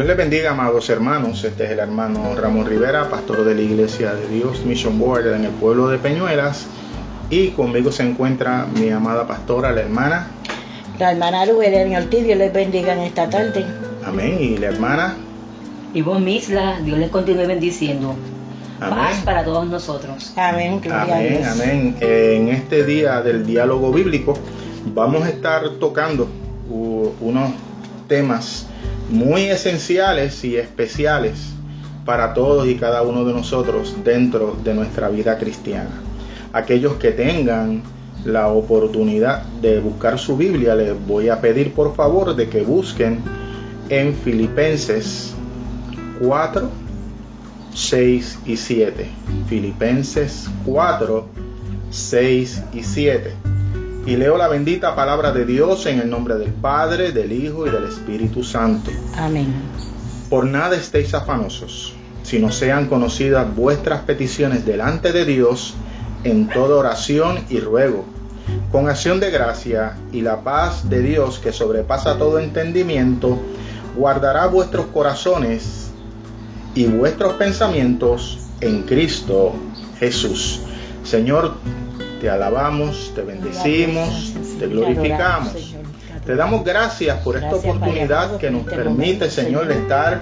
[0.00, 1.44] Dios les bendiga, amados hermanos.
[1.44, 5.44] Este es el hermano Ramón Rivera, pastor de la Iglesia de Dios Mission Board en
[5.44, 6.68] el pueblo de Peñuelas.
[7.28, 10.30] Y conmigo se encuentra mi amada pastora, la hermana.
[10.98, 13.66] La hermana Lubelén Ortiz, Dios les bendiga en esta tarde.
[14.02, 14.38] Amén.
[14.40, 15.16] Y la hermana.
[15.92, 18.14] Y vos, Misla, Dios les continúe bendiciendo.
[18.80, 18.98] Amén.
[18.98, 20.32] Paz para todos nosotros.
[20.34, 21.46] Amén, gloria a Amén, Dios.
[21.46, 21.96] amén.
[22.00, 24.32] En este día del diálogo bíblico
[24.94, 26.26] vamos a estar tocando
[26.70, 27.50] unos
[28.08, 28.66] temas
[29.10, 31.38] muy esenciales y especiales
[32.04, 35.90] para todos y cada uno de nosotros dentro de nuestra vida cristiana.
[36.52, 37.82] Aquellos que tengan
[38.24, 43.20] la oportunidad de buscar su Biblia, les voy a pedir por favor de que busquen
[43.88, 45.34] en Filipenses
[46.20, 46.70] 4,
[47.74, 49.06] 6 y 7.
[49.48, 51.26] Filipenses 4,
[51.90, 53.32] 6 y 7.
[54.10, 57.70] Y leo la bendita palabra de Dios en el nombre del Padre, del Hijo y
[57.70, 58.90] del Espíritu Santo.
[59.16, 59.54] Amén.
[60.28, 61.94] Por nada estéis afanosos,
[62.24, 65.74] sino sean conocidas vuestras peticiones delante de Dios
[66.24, 68.04] en toda oración y ruego,
[68.72, 73.38] con acción de gracia, y la paz de Dios que sobrepasa todo entendimiento,
[73.96, 75.92] guardará vuestros corazones
[76.74, 79.54] y vuestros pensamientos en Cristo
[80.00, 80.62] Jesús.
[81.04, 81.54] Señor,
[82.20, 85.74] te alabamos, te bendecimos, te glorificamos.
[86.24, 90.20] Te damos gracias por esta Gracias, oportunidad que nos permite, Señor, estar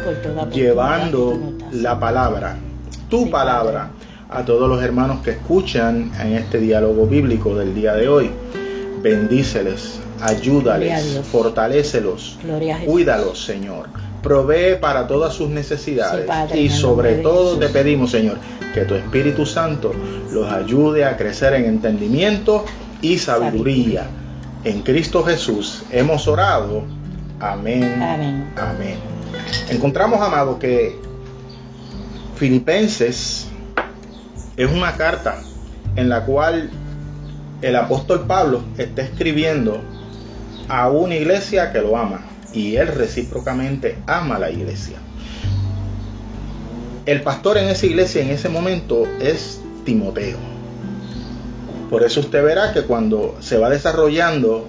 [0.52, 1.38] llevando
[1.72, 2.56] la palabra,
[3.10, 3.90] tu Sí, palabra,
[4.30, 8.30] a todos los hermanos que escuchan en este diálogo bíblico del día de hoy.
[9.02, 12.38] Bendíceles, ayúdales, fortalécelos,
[12.86, 13.88] cuídalos, Señor.
[14.22, 18.38] Provee para todas sus necesidades Sí, Padre, y sobre todo te pedimos, Señor,
[18.74, 19.92] que tu Espíritu Santo
[20.30, 22.64] los ayude a crecer en entendimiento
[23.00, 24.06] y sabiduría.
[24.64, 26.82] En Cristo Jesús hemos orado.
[27.40, 28.02] Amén.
[28.02, 28.52] Amén.
[28.56, 28.96] Amén.
[29.70, 30.98] Encontramos, amado, que
[32.36, 33.48] Filipenses
[34.56, 35.40] es una carta
[35.96, 36.70] en la cual
[37.62, 39.80] el apóstol Pablo está escribiendo
[40.68, 42.20] a una iglesia que lo ama
[42.52, 44.98] y él recíprocamente ama la iglesia.
[47.06, 50.36] El pastor en esa iglesia en ese momento es Timoteo.
[51.88, 54.68] Por eso usted verá que cuando se va desarrollando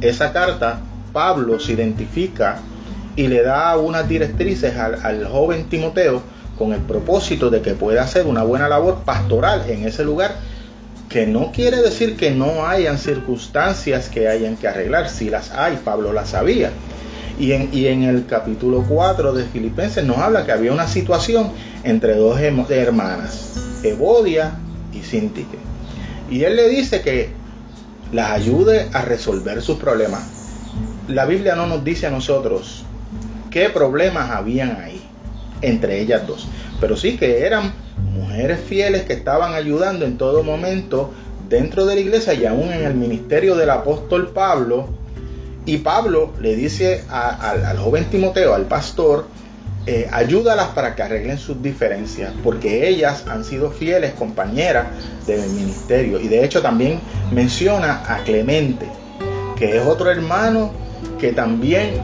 [0.00, 0.80] esa carta,
[1.12, 2.60] Pablo se identifica
[3.16, 6.22] y le da unas directrices al, al joven Timoteo
[6.56, 10.36] con el propósito de que pueda hacer una buena labor pastoral en ese lugar,
[11.08, 15.78] que no quiere decir que no hayan circunstancias que hayan que arreglar, si las hay,
[15.84, 16.70] Pablo las sabía.
[17.40, 21.50] Y en, y en el capítulo 4 de Filipenses nos habla que había una situación
[21.84, 24.52] entre dos hermanas, Evodia
[24.92, 25.58] y Sintique.
[26.30, 27.30] Y él le dice que
[28.12, 30.22] las ayude a resolver sus problemas.
[31.08, 32.84] La Biblia no nos dice a nosotros
[33.50, 35.02] qué problemas habían ahí
[35.62, 36.46] entre ellas dos,
[36.80, 37.72] pero sí que eran
[38.14, 41.12] mujeres fieles que estaban ayudando en todo momento
[41.48, 44.88] dentro de la iglesia y aún en el ministerio del apóstol Pablo.
[45.66, 49.26] Y Pablo le dice al joven Timoteo, al pastor,
[49.86, 54.88] eh, ayúdalas para que arreglen sus diferencias, porque ellas han sido fieles compañeras
[55.26, 56.20] del ministerio.
[56.20, 57.00] Y de hecho también
[57.32, 58.86] menciona a Clemente,
[59.56, 60.70] que es otro hermano
[61.18, 61.94] que también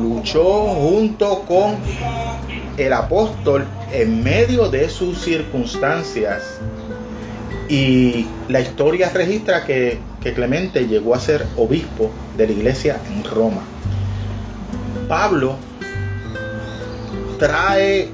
[0.00, 1.76] luchó junto con
[2.76, 6.58] el apóstol en medio de sus circunstancias.
[7.68, 13.24] Y la historia registra que, que Clemente llegó a ser obispo de la iglesia en
[13.24, 13.62] Roma.
[15.08, 15.56] Pablo
[17.38, 18.08] trae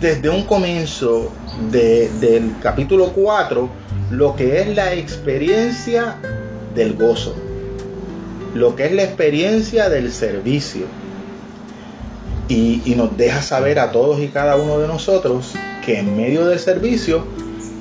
[0.00, 1.30] desde un comienzo
[1.70, 3.68] de- del capítulo 4
[4.10, 6.16] lo que es la experiencia
[6.74, 7.34] del gozo,
[8.54, 10.86] lo que es la experiencia del servicio.
[12.48, 15.52] Y nos deja saber a todos y cada uno de nosotros
[15.84, 17.24] que en medio del servicio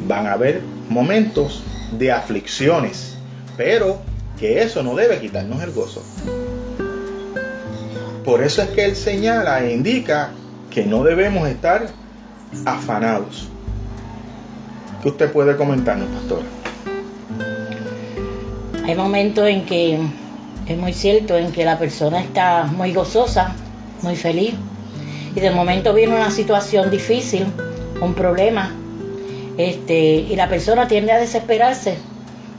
[0.08, 1.64] van a haber momentos
[1.98, 3.16] de aflicciones,
[3.58, 4.00] pero
[4.40, 6.04] que eso no debe quitarnos el gozo.
[8.24, 10.32] Por eso es que él señala e indica
[10.72, 11.88] que no debemos estar
[12.66, 13.50] afanados.
[15.02, 16.42] ¿Qué usted puede comentarnos, pastor?
[18.86, 20.00] Hay momentos en que
[20.68, 23.56] es muy cierto en que la persona está muy gozosa,
[24.02, 24.56] muy feliz,
[25.36, 27.46] y de momento viene una situación difícil,
[28.02, 28.72] un problema,
[29.58, 31.98] este, y la persona tiende a desesperarse,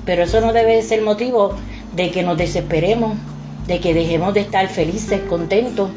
[0.04, 1.54] pero eso no debe ser motivo
[1.94, 3.16] de que nos desesperemos,
[3.66, 5.90] de que dejemos de estar felices, contentos,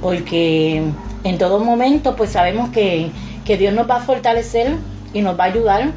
[0.00, 0.82] porque
[1.24, 3.10] en todo momento pues sabemos que,
[3.44, 4.76] que Dios nos va a fortalecer
[5.12, 5.92] y nos va a ayudar.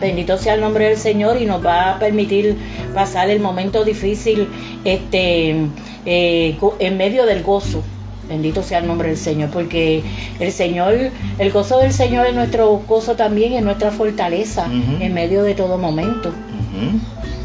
[0.00, 2.56] Bendito sea el nombre del Señor y nos va a permitir
[2.94, 4.48] pasar el momento difícil
[4.84, 5.68] este,
[6.06, 7.82] eh, en medio del gozo.
[8.28, 10.02] Bendito sea el nombre del Señor, porque
[10.40, 10.94] el Señor,
[11.38, 14.66] el gozo del Señor es nuestro gozo también, es nuestra fortaleza
[15.00, 16.30] en medio de todo momento.
[16.30, 16.98] Ujú.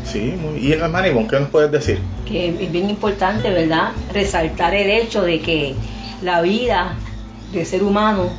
[0.03, 1.99] Sí, muy ¿Y hermana Ivonne, qué nos puedes decir?
[2.27, 3.91] que es bien importante, ¿verdad?
[4.13, 5.75] Resaltar el hecho de que
[6.21, 6.95] la vida
[7.53, 8.29] del ser humano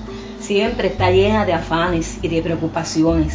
[0.41, 3.35] siempre está llena de afanes y de preocupaciones.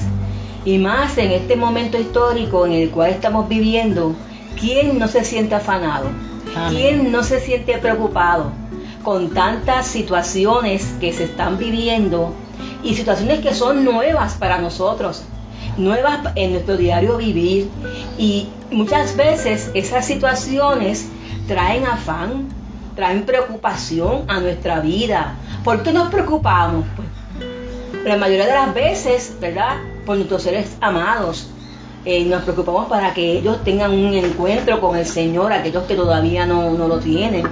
[0.65, 4.15] Y más en este momento histórico en el cual estamos viviendo,
[4.60, 6.10] ¿quién no se siente afanado?
[6.56, 6.75] Amén.
[6.75, 8.51] ¿Quién no se siente preocupado
[9.04, 12.34] con tantas situaciones que se están viviendo
[12.84, 15.24] y situaciones que son nuevas para nosotros?
[15.78, 17.70] nuevas en nuestro diario vivir
[18.18, 21.08] y muchas veces esas situaciones
[21.48, 22.48] traen afán,
[22.96, 25.36] traen preocupación a nuestra vida.
[25.64, 26.86] ¿Por qué nos preocupamos?
[26.96, 27.08] Pues
[28.06, 29.78] la mayoría de las veces, ¿verdad?
[30.06, 31.50] Por nuestros seres amados.
[32.06, 36.46] Eh, nos preocupamos para que ellos tengan un encuentro con el Señor, aquellos que todavía
[36.46, 37.46] no, no lo tienen.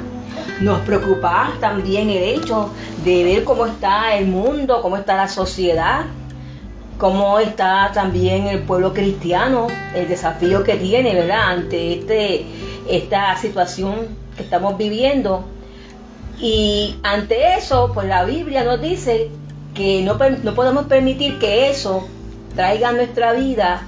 [0.62, 2.70] Nos preocupa también el hecho
[3.04, 6.06] de ver cómo está el mundo, cómo está la sociedad,
[6.98, 11.52] cómo está también el pueblo cristiano, el desafío que tiene, ¿verdad?
[11.52, 12.46] Ante este,
[12.90, 14.08] esta situación
[14.38, 15.44] que estamos viviendo.
[16.40, 19.30] Y ante eso, pues la Biblia nos dice
[19.74, 22.08] que no, no podemos permitir que eso
[22.56, 23.82] traiga a nuestra vida,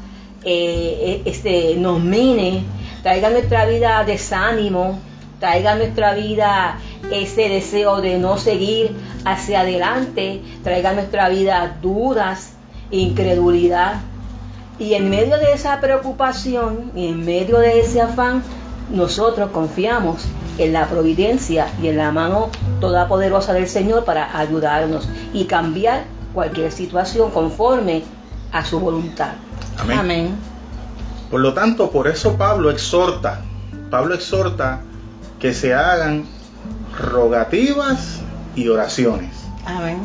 [0.44, 2.64] eh, este, nos mine,
[3.04, 5.00] traiga a nuestra vida desánimo,
[5.40, 6.80] traiga a nuestra vida
[7.12, 8.96] ese deseo de no seguir
[9.26, 12.54] hacia adelante, traiga a nuestra vida dudas,
[12.92, 14.02] incredulidad.
[14.80, 18.44] Y en medio de esa preocupación y en medio de ese afán,
[18.92, 20.26] nosotros confiamos
[20.58, 22.50] en la providencia y en la mano
[22.80, 28.04] todopoderosa del Señor para ayudarnos y cambiar cualquier situación conforme
[28.52, 29.32] a su voluntad.
[29.78, 30.00] Amén.
[30.00, 30.36] Amén.
[31.30, 33.42] Por lo tanto, por eso Pablo exhorta,
[33.90, 34.82] Pablo exhorta
[35.40, 36.26] que se hagan
[37.00, 38.20] rogativas
[38.56, 39.32] y oraciones.
[39.66, 39.98] Amén.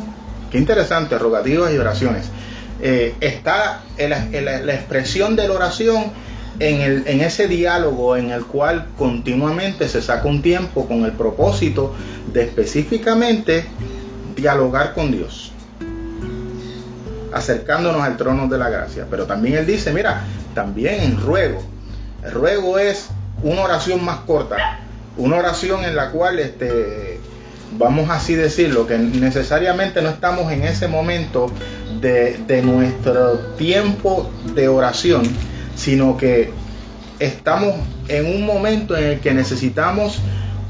[0.51, 2.25] Qué interesante, rogativas y oraciones.
[2.81, 6.11] Eh, está en la, en la- la expresión de la oración
[6.59, 11.13] en, el- en ese diálogo en el cual continuamente se saca un tiempo con el
[11.13, 11.95] propósito
[12.31, 13.65] de específicamente
[14.35, 15.51] dialogar con Dios,
[17.33, 19.07] acercándonos al trono de la gracia.
[19.09, 20.21] Pero también él dice, mira,
[20.53, 21.63] también en ruego.
[22.23, 23.07] El ruego es
[23.41, 24.79] una oración más corta,
[25.17, 27.19] una oración en la cual este,
[27.77, 31.51] vamos así decirlo, que necesariamente no estamos en ese momento
[32.01, 35.23] de, de nuestro tiempo de oración,
[35.75, 36.51] sino que
[37.19, 37.75] estamos
[38.07, 40.19] en un momento en el que necesitamos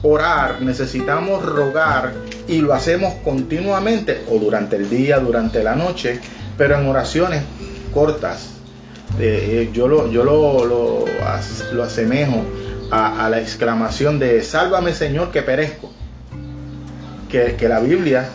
[0.01, 2.13] orar, necesitamos rogar
[2.47, 6.19] y lo hacemos continuamente o durante el día, durante la noche,
[6.57, 7.41] pero en oraciones
[7.93, 8.49] cortas.
[9.19, 11.05] Eh, eh, yo lo, yo lo, lo,
[11.73, 12.43] lo asemejo
[12.95, 15.91] a, la exclamación de sálvame Señor que perezco
[17.29, 18.29] que, que la Biblia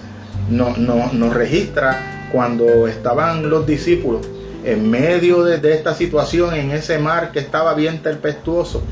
[0.51, 4.27] no- no- nos registra cuando estaban los discípulos
[4.65, 8.83] en medio de, de esta situación, en ese mar que estaba bien tempestuoso,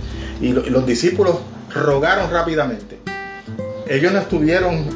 [0.41, 1.37] y los discípulos
[1.75, 2.99] rogaron rápidamente.
[3.89, 4.87] Ellos no estuvieron,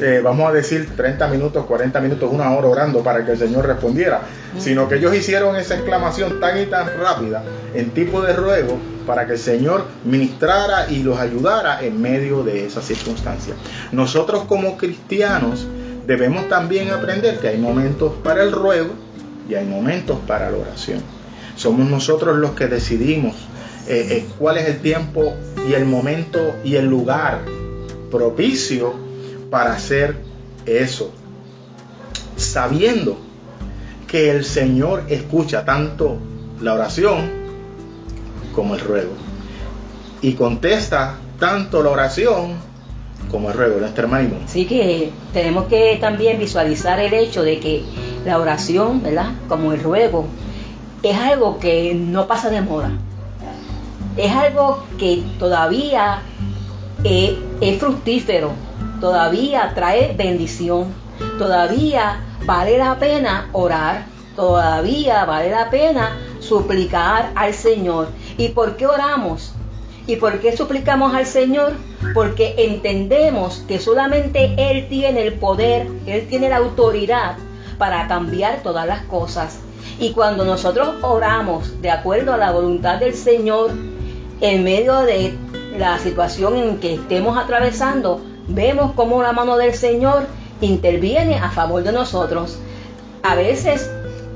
[0.00, 3.66] eh, vamos a decir, 30 minutos, 40 minutos, una hora orando para que el Señor
[3.66, 4.22] respondiera,
[4.58, 7.42] sino que ellos hicieron esa exclamación tan y tan rápida
[7.74, 12.66] en tipo de ruego para que el Señor ministrara y los ayudara en medio de
[12.66, 13.54] esa circunstancia.
[13.92, 15.66] Nosotros como cristianos
[16.06, 18.90] debemos también aprender que hay momentos para el ruego
[19.48, 21.00] y hay momentos para la oración.
[21.56, 23.34] Somos nosotros los que decidimos
[23.86, 25.34] eh, eh, cuál es el tiempo
[25.68, 27.40] y el momento y el lugar
[28.10, 29.03] propicio
[29.54, 30.16] para hacer
[30.66, 31.12] eso,
[32.34, 33.16] sabiendo
[34.08, 36.18] que el Señor escucha tanto
[36.60, 37.30] la oración
[38.52, 39.12] como el ruego
[40.22, 42.54] y contesta tanto la oración
[43.30, 43.78] como el ruego.
[43.78, 44.44] Nuestra hermana Ivonne.
[44.44, 47.84] Así que tenemos que también visualizar el hecho de que
[48.24, 49.34] la oración, ¿verdad?
[49.48, 50.26] Como el ruego,
[51.04, 52.90] es algo que no pasa de moda.
[54.16, 56.22] Es algo que todavía
[57.04, 58.50] eh, es fructífero,
[59.04, 60.94] todavía trae bendición,
[61.38, 68.08] todavía vale la pena orar, todavía vale la pena suplicar al Señor.
[68.38, 69.52] ¿Y por qué oramos?
[70.06, 71.74] ¿Y por qué suplicamos al Señor?
[72.14, 77.36] Porque entendemos que solamente Él tiene el poder, Él tiene la autoridad
[77.76, 79.58] para cambiar todas las cosas.
[80.00, 83.70] Y cuando nosotros oramos de acuerdo a la voluntad del Señor,
[84.40, 85.34] en medio de
[85.76, 90.26] la situación en que estemos atravesando, vemos cómo la mano del Señor
[90.60, 92.58] interviene a favor de nosotros.
[93.22, 93.90] A veces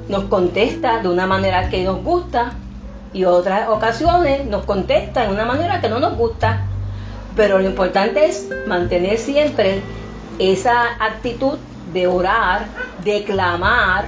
[0.08, 2.52] nos contesta de una manera que nos gusta
[3.12, 6.64] y otras ocasiones nos contesta de una manera que no nos gusta.
[7.36, 9.80] Pero lo importante es mantener siempre
[10.38, 11.58] esa actitud
[11.92, 12.66] de orar,
[13.04, 14.06] de clamar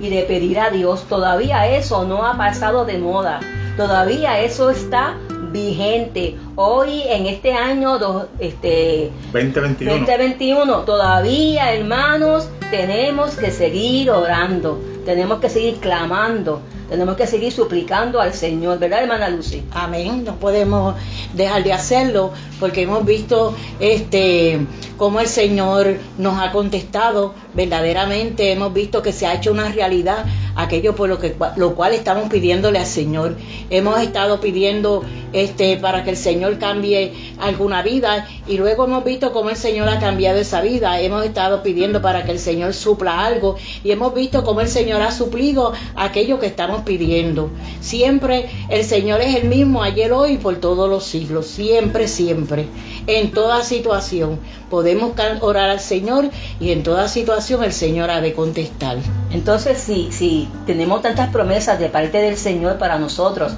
[0.00, 1.04] y de pedir a Dios.
[1.08, 3.40] Todavía eso no ha pasado de moda.
[3.76, 5.14] Todavía eso está
[5.50, 6.36] vigente.
[6.56, 7.98] Hoy en este año
[8.38, 9.98] este, 2021.
[9.98, 18.20] 2021, todavía hermanos, tenemos que seguir orando, tenemos que seguir clamando, tenemos que seguir suplicando
[18.20, 19.62] al Señor, ¿verdad, hermana Lucy?
[19.72, 20.94] Amén, no podemos
[21.34, 24.66] dejar de hacerlo porque hemos visto este
[24.96, 30.24] cómo el Señor nos ha contestado, verdaderamente hemos visto que se ha hecho una realidad
[30.58, 33.36] aquello por lo que lo cual estamos pidiéndole al Señor.
[33.70, 39.32] Hemos estado pidiendo este para que el Señor cambie alguna vida y luego hemos visto
[39.32, 41.00] cómo el Señor ha cambiado esa vida.
[41.00, 45.00] Hemos estado pidiendo para que el Señor supla algo y hemos visto cómo el Señor
[45.00, 47.50] ha suplido aquello que estamos pidiendo.
[47.80, 51.46] Siempre el Señor es el mismo ayer, hoy y por todos los siglos.
[51.46, 52.66] Siempre, siempre.
[53.06, 54.38] En toda situación
[54.70, 56.30] podemos orar al Señor
[56.60, 58.98] y en toda situación el Señor ha de contestar.
[59.32, 63.52] Entonces, si, si tenemos tantas promesas de parte del Señor para nosotros,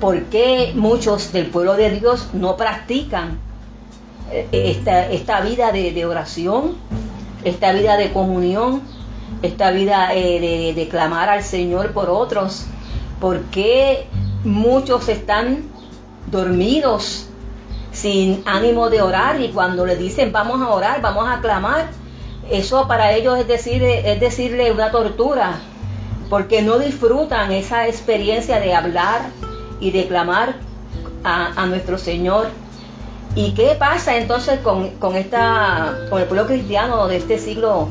[0.00, 3.38] ¿por qué muchos del pueblo de Dios no practican
[4.32, 6.74] eh, esta, esta vida de, oración,
[7.44, 8.82] esta vida de comunión,
[9.42, 12.66] esta vida eh, de, clamar al Señor por otros?
[13.20, 14.06] ¿Por qué
[14.44, 15.64] muchos están
[16.30, 17.28] dormidos
[17.92, 21.88] sin ánimo de orar y cuando le dicen vamos a orar, vamos a clamar,
[22.50, 25.60] eso para ellos es, decir, es decirle una tortura,
[26.28, 29.22] porque no disfrutan esa experiencia de hablar
[29.80, 30.56] y de clamar
[31.24, 32.48] a, nuestro Señor.
[33.34, 37.88] ¿Y qué pasa entonces con, esta, con el pueblo cristiano de este siglo,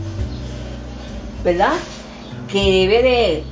[1.45, 1.73] verdad?
[2.51, 3.43] Que debe de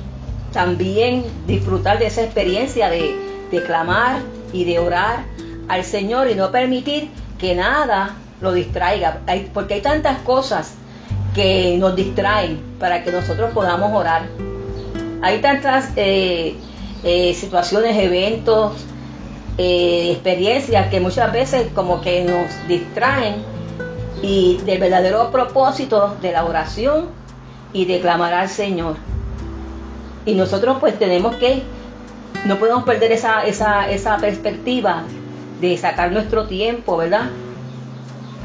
[0.52, 3.16] también disfrutar de esa experiencia de,
[3.50, 4.20] de clamar
[4.52, 5.24] y de orar
[5.68, 7.08] al Señor y no permitir
[7.38, 9.20] que nada lo distraiga,
[9.52, 10.74] porque hay tantas cosas
[11.34, 14.22] que nos distraen para que nosotros podamos orar.
[15.22, 16.54] Hay tantas eh,
[17.02, 18.72] eh, situaciones, eventos,
[19.56, 23.36] eh, experiencias que muchas veces como que nos distraen
[24.22, 27.23] y del verdadero propósito de la oración
[27.74, 28.96] y de clamar al Señor.
[30.24, 31.62] Y nosotros pues tenemos que,
[32.46, 35.02] no podemos perder esa, esa, esa perspectiva
[35.60, 37.28] de sacar nuestro tiempo, ¿verdad?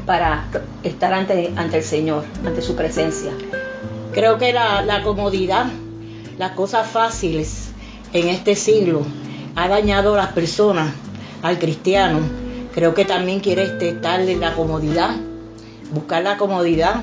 [0.04, 0.44] Para
[0.82, 3.30] estar ante, ante el Señor, ante su presencia.
[4.12, 5.66] Creo que la, la comodidad,
[6.36, 7.70] las cosas fáciles
[8.12, 9.02] en este siglo
[9.54, 10.92] ha dañado a las personas,
[11.42, 12.18] al cristiano.
[12.74, 15.10] Creo que también quiere este, estar en la comodidad,
[15.92, 17.02] buscar la comodidad,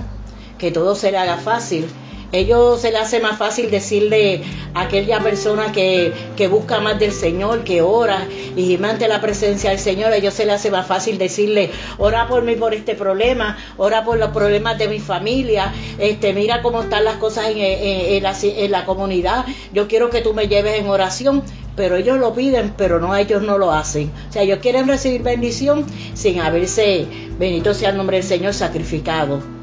[0.57, 1.87] que todo se le haga fácil
[2.31, 4.41] ellos se le hace más fácil decirle
[4.73, 6.13] a aquella persona que,
[6.49, 10.53] busca más del Señor, que ora y ante la presencia del Señor, ellos se le
[10.53, 14.87] hace más fácil decirle, ora por mí por este problema, ora por los problemas de
[14.87, 20.09] mi familia, este, mira cómo están las cosas en, la, en la comunidad, yo quiero
[20.09, 21.43] que tú me lleves en oración,
[21.75, 24.11] pero ellos lo piden, pero no ellos no lo hacen.
[24.29, 27.05] O sea, ellos quieren recibir bendición sin haberse,
[27.37, 29.56] bendito sea el nombre del Señor, sacrificado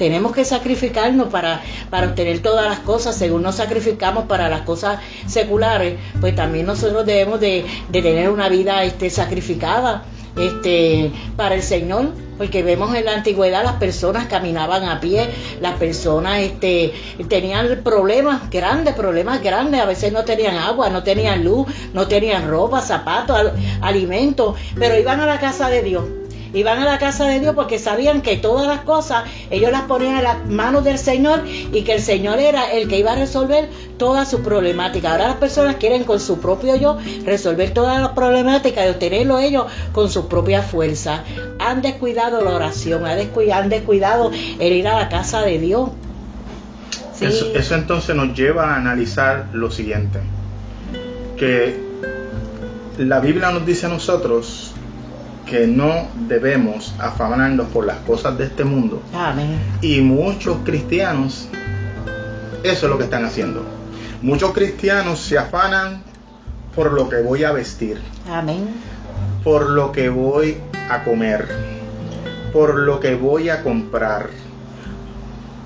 [0.00, 4.98] tenemos que sacrificarnos para, para obtener todas las cosas, según nos sacrificamos para las cosas
[5.26, 10.04] seculares, pues también nosotros debemos de, tener una vida este, sacrificada
[10.38, 15.28] este, para el Señor, porque vemos en la antigüedad las personas caminaban a pie,
[15.60, 16.94] las personas este,
[17.28, 22.48] tenían problemas grandes, problemas grandes, a veces no tenían agua, no tenían luz, no tenían
[22.48, 23.52] ropa, zapatos,
[23.82, 26.04] alimentos, pero iban a la casa de Dios
[26.52, 30.18] iban a la casa de Dios porque sabían que todas las cosas ellos las ponían
[30.18, 33.68] en las manos del Señor y que el Señor era el que iba a resolver
[33.98, 35.12] todas sus problemáticas.
[35.12, 39.66] Ahora las personas quieren con su propio yo resolver todas las problemáticas y obtenerlo ellos
[39.92, 41.24] con su propia fuerza.
[41.58, 45.90] Han descuidado la oración, han descuidado, el ir a la casa de Dios.
[47.20, 50.20] eso entonces nos lleva a analizar lo siguiente,
[51.36, 51.90] que
[52.98, 54.74] la Biblia nos dice a nosotros
[55.50, 59.02] que no debemos afanarnos por las cosas de este mundo.
[59.12, 59.58] Amén.
[59.82, 61.48] Y muchos cristianos,
[62.62, 63.64] eso es lo que están haciendo.
[64.22, 66.04] Muchos cristianos se afanan
[66.76, 68.00] por lo que voy a vestir.
[68.30, 68.68] Amén.
[69.42, 71.48] Por lo que voy a comer.
[72.52, 74.30] Por lo que voy a comprar.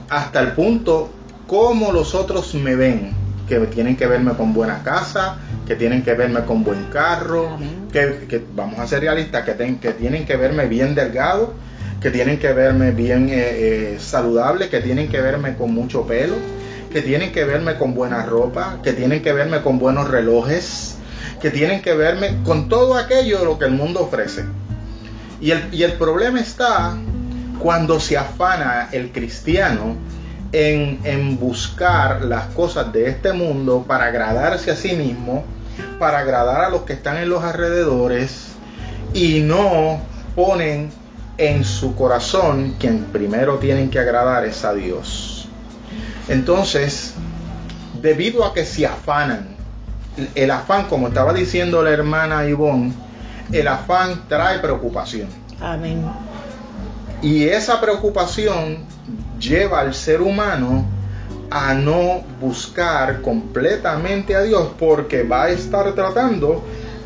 [0.08, 1.10] Hasta el punto
[1.46, 3.23] como los otros me ven.
[3.48, 5.36] Que tienen que verme con buena casa,
[5.66, 7.58] que tienen que verme con buen carro,
[7.92, 11.54] que, vamos a ser realistas, que, que tienen que verme bien delgado,
[12.00, 16.34] que tienen que verme bien eh, eh, saludable, que tienen que verme con mucho pelo,
[16.92, 20.96] que tienen que verme con buena ropa, que tienen que verme con buenos relojes,
[21.40, 24.44] que tienen que verme con todo aquello lo que el mundo ofrece.
[25.40, 26.96] Y el, y el problema está
[27.58, 29.96] cuando se afana el cristiano
[30.54, 35.44] en, en, buscar las cosas de este mundo para agradarse a sí mismo,
[35.98, 38.52] para agradar a los que están en los alrededores
[39.12, 39.98] y no
[40.36, 40.92] ponen
[41.38, 45.48] en su corazón quien primero tienen que agradar es a Dios.
[46.28, 47.14] Entonces,
[48.00, 49.56] debido a que se afanan,
[50.36, 52.92] el afán, como estaba diciendo la hermana Ivonne,
[53.50, 55.26] el afán trae preocupación.
[55.60, 56.04] Amén.
[57.22, 58.78] Y esa preocupación
[59.48, 60.84] lleva al ser humano
[61.50, 66.64] a no buscar completamente a Dios porque va a estar tratando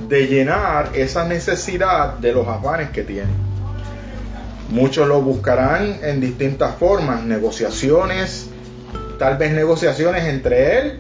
[0.08, 3.30] de llenar esa necesidad de los afanes que tiene.
[4.70, 8.48] Muchos lo buscarán en distintas formas, negociaciones,
[9.18, 10.98] tal vez negociaciones entre él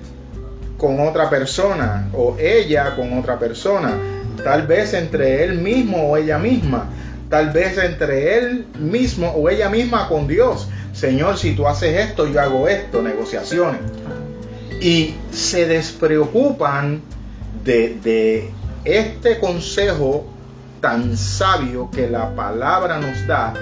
[0.76, 3.94] con otra persona o ella con otra persona,
[4.42, 6.88] tal vez entre él mismo o ella misma,
[7.28, 10.68] tal vez entre él mismo o ella misma con Dios.
[10.92, 13.80] Señor, si tú haces esto, yo hago esto, negociaciones.
[14.80, 17.02] Y se despreocupan
[17.64, 18.50] de, de
[18.84, 20.26] este consejo
[20.80, 23.54] tan sabio que la palabra nos da,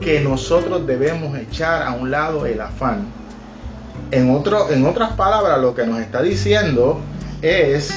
[0.00, 3.06] que nosotros debemos echar a un lado el afán.
[4.10, 7.00] En, otro, en otras palabras, lo que nos está diciendo
[7.42, 7.90] es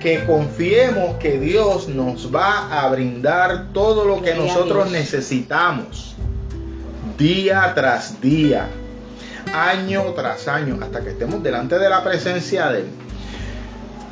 [0.00, 6.14] que confiemos que Dios nos va a brindar todo lo que nosotros necesitamos
[7.16, 8.66] día tras día,
[9.54, 12.86] año tras año, hasta que estemos delante de la presencia de Él.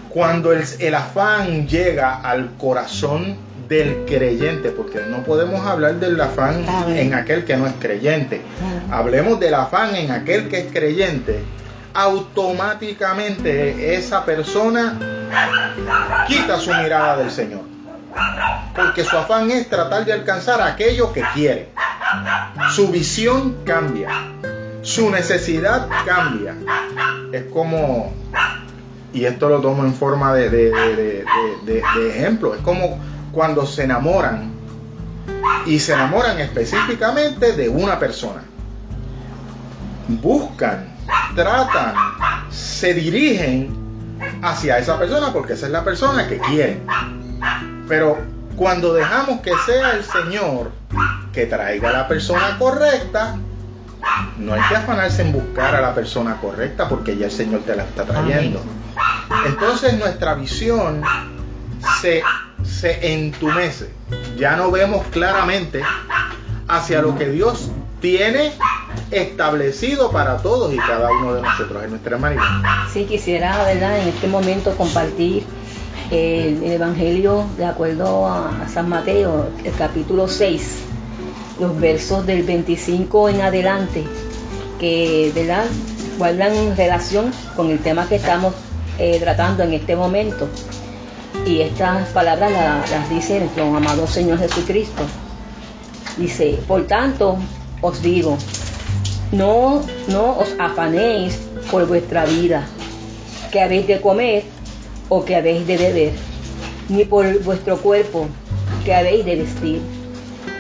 [0.08, 3.37] Cuando el, el afán llega al corazón
[3.68, 8.42] del creyente, porque no podemos hablar del afán en aquel que no es creyente.
[8.90, 11.40] Hablemos del afán en aquel que es creyente.
[11.95, 14.99] Automáticamente esa persona
[16.26, 17.74] quita su mirada del Señor.
[18.74, 21.70] Porque su afán es tratar de alcanzar aquello que quiere.
[22.74, 24.08] Su visión cambia.
[24.82, 26.54] Su necesidad cambia.
[27.32, 28.12] Es como,
[29.12, 31.24] y esto lo tomo en forma de, de, de,
[31.64, 32.98] de ejemplo, es como
[33.32, 34.52] cuando se enamoran
[35.66, 38.42] y se enamoran específicamente de una persona.
[40.08, 40.94] Buscan,
[41.34, 41.94] tratan,
[42.50, 43.74] se dirigen
[44.42, 46.82] hacia esa persona porque esa es la persona que quieren.
[47.88, 48.18] Pero
[48.56, 50.70] cuando dejamos que sea el Señor
[51.32, 53.36] que traiga a la persona correcta,
[54.38, 57.75] no hay que afanarse en buscar a la persona correcta porque ya el Señor te
[57.75, 58.62] la está trayendo.
[59.47, 61.02] Entonces nuestra visión
[62.00, 62.23] se
[62.64, 63.90] se entumece.
[64.36, 65.82] Ya no vemos claramente
[66.68, 67.70] hacia lo que Dios
[68.00, 68.52] tiene
[69.10, 72.44] establecido para todos y cada uno de nosotros en nuestra humanidad.
[72.92, 75.44] Sí, quisiera, ¿verdad?, en este momento compartir
[76.10, 80.78] el, Evangelio de acuerdo a, San Mateo, el capítulo 6,
[81.60, 84.04] los versos del 25 en adelante,
[84.78, 85.67] que, ¿verdad?,
[86.19, 88.54] guardan relación con el tema que estamos
[88.99, 90.49] eh, tratando en este momento.
[91.47, 95.02] Y estas palabras las, dice nuestro amado Señor Jesucristo.
[96.17, 97.36] Dice, por tanto
[97.80, 98.38] os digo,
[99.32, 101.38] no, no os afanéis
[101.71, 102.67] por vuestra vida,
[103.50, 104.53] que habéis de comer
[105.08, 106.12] o que habéis de beber,
[106.88, 108.28] ni por vuestro cuerpo,
[108.84, 109.80] que habéis de vestir.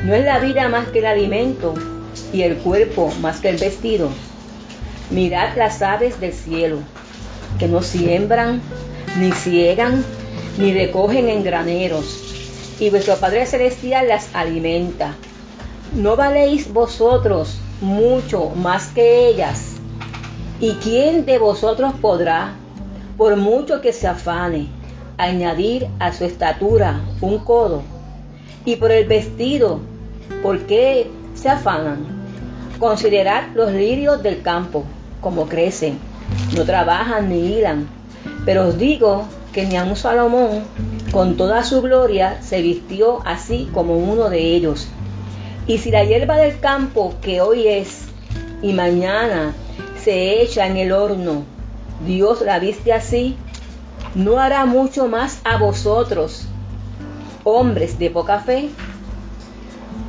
[0.04, 1.74] No es la vida más que el alimento
[2.32, 4.10] y el cuerpo más que el vestido.
[5.10, 6.78] Mirad las aves del cielo,
[7.58, 8.60] que no siembran,
[9.18, 10.04] ni ciegan,
[10.58, 12.20] ni recogen en graneros,
[12.80, 15.14] y vuestro Padre Celestial las alimenta.
[15.94, 19.74] ¿No valéis vosotros mucho más que ellas?
[20.60, 22.56] ¿Y quién de vosotros podrá,
[23.16, 24.68] por mucho que se afane,
[25.18, 27.82] añadir a su estatura un codo?
[28.64, 29.80] Y por el vestido,
[30.42, 32.06] ¿por qué se afanan?
[32.78, 34.84] Considerad los lirios del campo,
[35.20, 35.98] como crecen,
[36.56, 37.86] no trabajan ni hilan.
[38.44, 40.64] Pero os digo que ni un Salomón,
[41.12, 44.88] con toda su gloria, se vistió así como uno de ellos.
[45.66, 48.06] Y si la hierba del campo que hoy es
[48.60, 49.54] y mañana
[50.02, 51.44] se echa en el horno,
[52.00, 53.36] Dios la viste así,
[54.14, 56.46] ¿no hará mucho más a vosotros,
[57.44, 58.70] hombres de poca fe?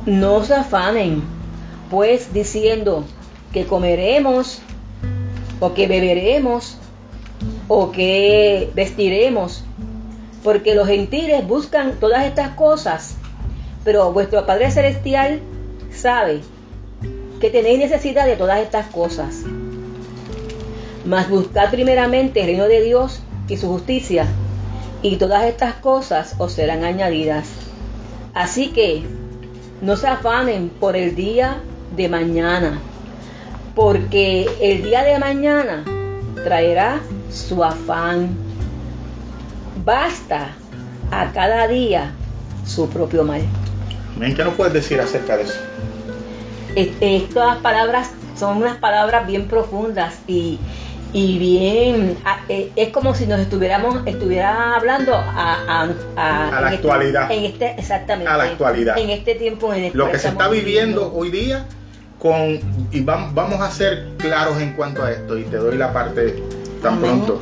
[0.04, 1.22] No se afanen,
[1.90, 3.04] pues diciendo
[3.52, 4.60] que comeremos
[5.60, 6.76] o que beberemos
[7.68, 9.64] o qué vestiremos,
[10.42, 13.16] porque los gentiles buscan todas estas cosas,
[13.84, 15.40] pero vuestro Padre Celestial
[15.90, 16.40] sabe
[17.40, 19.44] que tenéis necesidad de todas estas cosas.
[21.06, 24.26] Mas buscad primeramente el reino de Dios y su justicia,
[25.02, 27.48] y todas estas cosas os serán añadidas.
[28.34, 29.04] Así que
[29.80, 31.58] no se afanen por el día
[31.96, 32.80] de mañana,
[33.74, 35.84] porque el día de mañana
[36.42, 38.36] traerá su afán.
[39.84, 40.56] Basta
[41.10, 42.12] a cada día
[42.66, 43.42] su propio mal.
[44.18, 45.54] ¿Qué nos puedes decir acerca de eso?
[47.00, 50.58] Estas palabras son unas palabras bien profundas y,
[51.12, 57.30] bien, e, es como si nos estuviéramos estuviera hablando a, la este, actualidad.
[57.30, 58.30] en este, exactamente.
[58.30, 58.98] A la actualidad.
[58.98, 59.72] En este tiempo.
[59.72, 61.66] En Lo que se está viviendo, hoy día,
[62.18, 65.92] con, y vamos, vamos a ser claros en cuanto a esto, y te doy la
[65.92, 66.42] parte
[66.82, 67.40] tan pronto.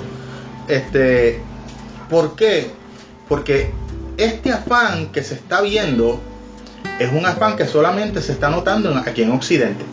[0.68, 1.40] Este,
[2.08, 2.70] ¿Por qué?
[3.28, 3.70] Porque
[4.16, 6.20] este afán que se está viendo
[6.98, 9.84] es un afán que solamente se está notando aquí en Occidente.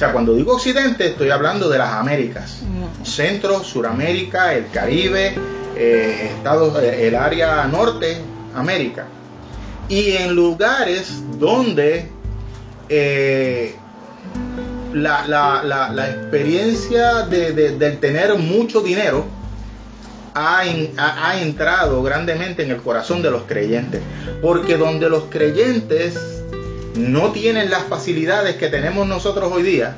[0.00, 2.60] O sea, cuando digo Occidente estoy hablando de las Américas.
[3.02, 5.34] Centro, Suramérica, el Caribe,
[5.76, 8.16] eh, Estados, eh, el área norte,
[8.54, 9.08] América.
[9.90, 12.08] Y en lugares donde
[12.88, 13.74] eh,
[14.94, 19.26] la, experiencia de, del tener mucho dinero
[20.32, 20.62] ha,
[20.96, 24.00] ha, entrado grandemente en el corazón de los creyentes.
[24.40, 26.39] Porque donde los creyentes
[26.96, 29.96] no tienen las facilidades que tenemos nosotros hoy día,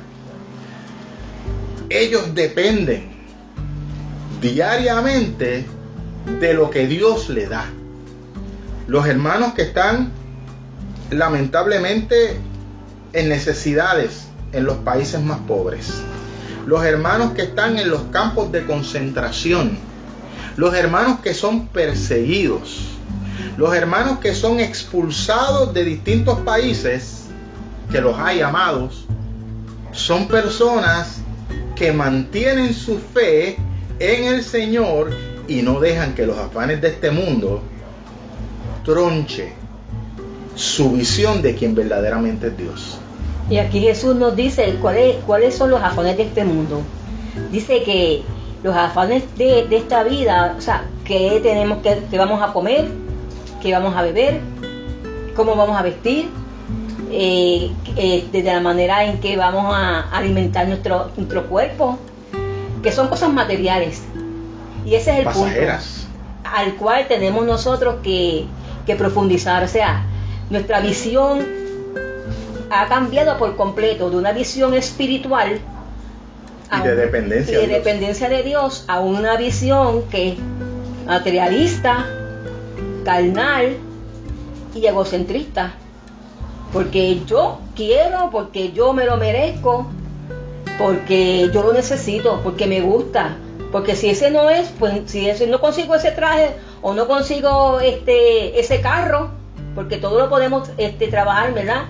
[1.89, 3.11] ellos dependen
[4.41, 5.65] diariamente
[6.39, 7.65] de lo que Dios le da.
[8.87, 10.11] Los hermanos que están
[11.09, 12.37] lamentablemente
[13.13, 15.93] en necesidades en los países más pobres.
[16.65, 19.77] Los hermanos que están en los campos de concentración
[20.55, 22.92] los hermanos que son perseguidos,
[23.57, 27.25] los hermanos que son expulsados de distintos países,
[27.91, 29.05] que los hay amados,
[29.91, 31.21] son personas
[31.75, 33.57] que mantienen su fe
[33.99, 35.11] en el Señor
[35.47, 37.61] y no dejan que los afanes de este mundo
[38.83, 39.53] tronche
[40.55, 42.97] su visión de quien verdaderamente es Dios.
[43.49, 46.81] Y aquí Jesús nos dice cuáles, son los afanes de este mundo.
[47.51, 48.23] Dice que
[48.63, 52.87] los afanes de, esta vida, o sea, qué tenemos que, vamos a comer,
[53.63, 54.41] qué vamos a beber,
[55.35, 56.29] cómo vamos a vestir,
[57.11, 61.97] eh, eh, de la manera en que vamos a alimentar nuestro, nuestro cuerpo,
[62.83, 64.03] que son cosas materiales.
[64.85, 65.59] Y ese es el punto
[66.43, 68.45] al cual tenemos nosotros que,
[68.85, 69.63] que profundizar.
[69.63, 70.05] O sea,
[70.49, 71.39] nuestra visión
[72.69, 75.61] ha cambiado por completo de una visión espiritual
[76.75, 80.35] y de dependencia, de, dependencia de Dios a una visión que
[81.05, 82.05] materialista,
[83.03, 83.77] carnal
[84.75, 85.73] y egocentrista.
[86.71, 89.87] Porque yo quiero, porque yo me lo merezco,
[90.79, 93.37] porque yo lo necesito, porque me gusta.
[93.71, 97.79] Porque si ese no es, pues si ese, no consigo ese traje o no consigo
[97.79, 99.31] este ese carro,
[99.75, 101.85] porque todo lo podemos este, trabajar, ¿verdad?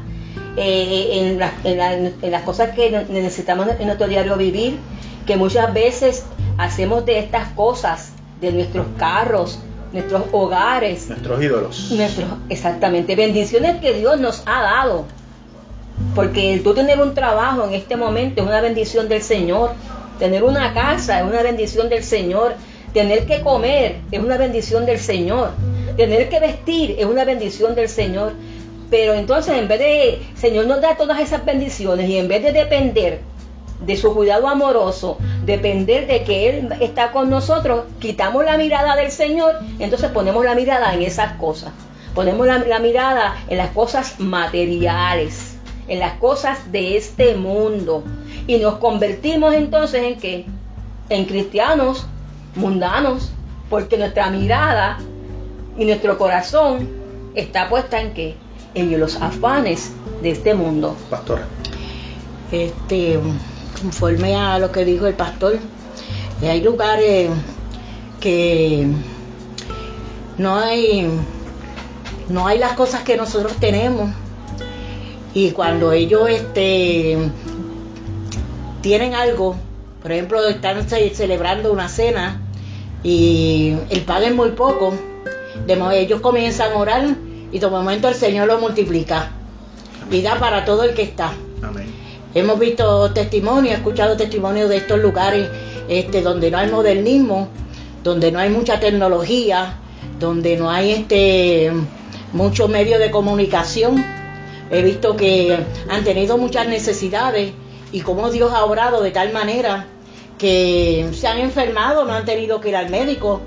[0.56, 4.78] Eh, en, las cosas que necesitamos en nuestro diario vivir,
[5.26, 6.26] que muchas veces
[6.58, 9.60] hacemos de estas cosas, de nuestros carros,
[9.94, 11.92] nuestros hogares, nuestros ídolos.
[11.92, 15.06] Nuestros, exactamente, bendiciones que Dios nos ha dado.
[16.16, 19.72] Porque tú tener un trabajo en este momento es una bendición del Señor.
[20.20, 22.56] Tener una casa es una bendición del Señor.
[22.94, 25.52] Tener que comer es una bendición del Señor.
[25.96, 28.34] Tener que vestir es una bendición del Señor.
[28.90, 32.52] Pero entonces en vez de, Señor nos da todas esas bendiciones y en vez de
[32.52, 33.22] depender
[33.82, 39.12] de su cuidado amoroso, depender de que Él está con nosotros, quitamos la mirada del
[39.12, 41.72] Señor, entonces ponemos la mirada en esas cosas.
[42.16, 45.58] Ponemos la, mirada en las cosas materiales,
[45.88, 48.04] en las cosas de este mundo.
[48.46, 50.46] Y nos convertimos entonces en qué?
[51.10, 52.06] En cristianos
[52.56, 53.32] mundanos,
[53.70, 55.00] porque nuestra mirada
[55.76, 56.88] y nuestro corazón
[57.34, 58.36] está puesta en qué?
[58.76, 60.96] en los afanes de este mundo.
[61.10, 61.46] Pastora.
[62.52, 63.20] Este,
[63.82, 65.60] conforme a lo que dijo el pastor,
[66.42, 67.30] hay lugares
[68.20, 68.88] que
[70.38, 71.08] no hay
[72.30, 74.10] no hay las cosas que nosotros tenemos
[75.34, 77.18] y cuando ellos este
[78.82, 79.56] tienen algo
[80.02, 82.42] por ejemplo están celebrando una cena
[83.04, 84.94] y el pan es muy poco
[85.66, 87.16] de ellos comienzan a orar
[87.52, 89.32] y de momento el Señor lo multiplica
[90.12, 91.32] y da para todo el que está.
[92.36, 95.48] Hemos visto testimonios, escuchado testimonios de estos lugares
[95.88, 97.50] este, donde no hay modernismo,
[98.04, 99.78] donde no hay mucha tecnología,
[100.20, 101.72] donde no hay este,
[102.32, 104.04] muchos medios de comunicación.
[104.72, 107.52] He visto que han tenido muchas necesidades
[107.92, 109.86] y cómo Dios ha obrado de tal manera
[110.40, 113.42] que se han enfermado, no han tenido que ir al médico,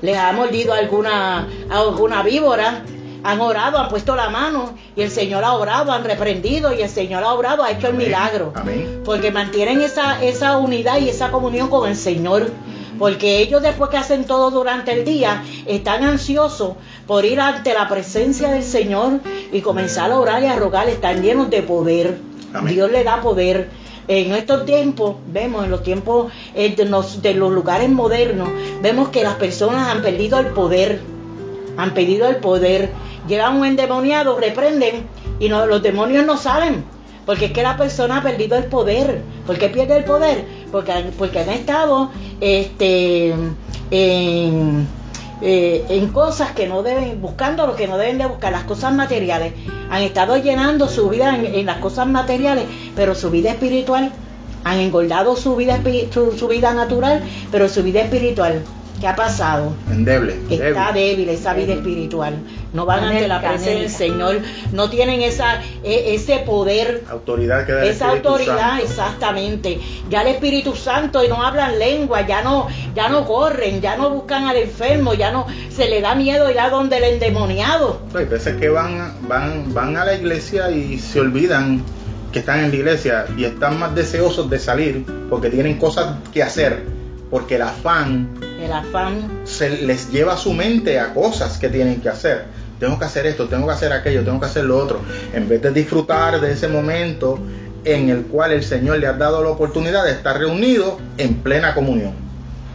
[0.00, 2.82] les ha mordido alguna, alguna víbora
[3.24, 6.88] han orado, han puesto la mano y el Señor ha orado, han reprendido y el
[6.88, 8.52] Señor ha orado, ha hecho el milagro.
[8.54, 9.02] Amén.
[9.04, 12.50] Porque mantienen esa, esa unidad y esa comunión con el Señor.
[12.98, 16.74] Porque ellos después que hacen todo durante el día, están ansiosos
[17.06, 21.22] por ir ante la presencia del Señor y comenzar a orar y a rogar, están
[21.22, 22.18] llenos de poder.
[22.52, 22.74] Amén.
[22.74, 23.70] Dios le da poder.
[24.08, 28.48] En estos tiempos, vemos en los tiempos eh, de, los, de los lugares modernos,
[28.82, 31.00] vemos que las personas han perdido el poder,
[31.76, 32.90] han perdido el poder.
[33.28, 35.06] Llegan un endemoniado, reprenden
[35.38, 36.84] y los demonios no salen.
[37.24, 39.22] Porque es que la persona ha perdido el poder.
[39.46, 40.44] ¿Por qué pierde el poder?
[40.72, 43.32] Porque, porque han estado este,
[43.90, 44.88] en,
[45.44, 48.94] eh, en cosas que no deben, buscando lo que no deben de buscar, las cosas
[48.94, 49.52] materiales.
[49.90, 54.12] Han estado llenando su vida en, las cosas materiales, pero su vida espiritual,
[54.62, 55.80] han engordado su vida,
[56.12, 58.62] su vida natural, pero su vida espiritual,
[59.02, 59.74] ¿qué ha pasado?
[59.90, 60.36] Endeble.
[60.48, 61.16] Está débil.
[61.16, 62.34] débil esa vida espiritual.
[62.72, 63.90] No van ante la presencia del.
[63.90, 64.38] Señor.
[64.70, 68.84] No tienen esa, e- ese poder, Autoridad que da el esa Espíritu autoridad, Santo.
[68.84, 69.80] exactamente.
[70.08, 74.10] Ya el Espíritu Santo y no hablan lengua, ya no, ya no corren, ya no
[74.10, 78.00] buscan al enfermo, ya no se le da miedo ir a donde el endemoniado.
[78.14, 81.82] Hay veces que van, van, van a la iglesia y se olvidan
[82.32, 86.42] que están en la iglesia y están más deseosos de salir porque tienen cosas que
[86.42, 86.84] hacer,
[87.32, 88.28] porque el afán
[88.62, 89.40] El afán.
[89.44, 92.44] se les lleva su mente a cosas que tienen que hacer.
[92.78, 95.00] Tengo que hacer esto, tengo que hacer aquello, tengo que hacer lo otro.
[95.32, 97.38] En vez de disfrutar de ese momento
[97.84, 101.74] en el cual el Señor le ha dado la oportunidad de estar reunidos en plena
[101.74, 102.12] comunión.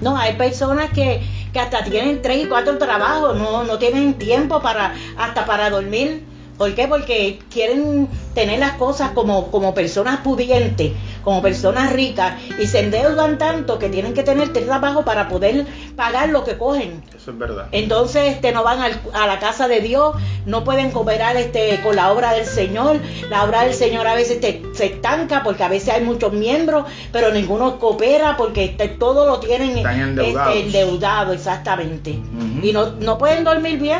[0.01, 1.21] No, hay personas que,
[1.53, 6.23] que hasta tienen tres y cuatro trabajos, no, no tienen tiempo para, hasta para dormir.
[6.57, 6.87] ¿Por qué?
[6.87, 10.93] Porque quieren tener las cosas como, como personas pudientes,
[11.27, 15.65] como personas ricas, y se endeudan tanto que tienen que tener tres trabajos para poder
[15.97, 17.03] pagar lo que cogen.
[17.13, 17.67] Eso es verdad.
[17.73, 21.97] Entonces este, no van al- a la casa de Dios, no pueden cooperar este, con
[21.97, 23.01] la obra del Señor.
[23.29, 26.85] La obra del Señor a veces te- se estanca porque a veces hay muchos miembros,
[27.11, 30.55] pero ninguno coopera porque este, todo lo tienen Están endeudados.
[30.55, 32.11] este, endeudado, exactamente.
[32.63, 33.99] Y no, no pueden dormir bien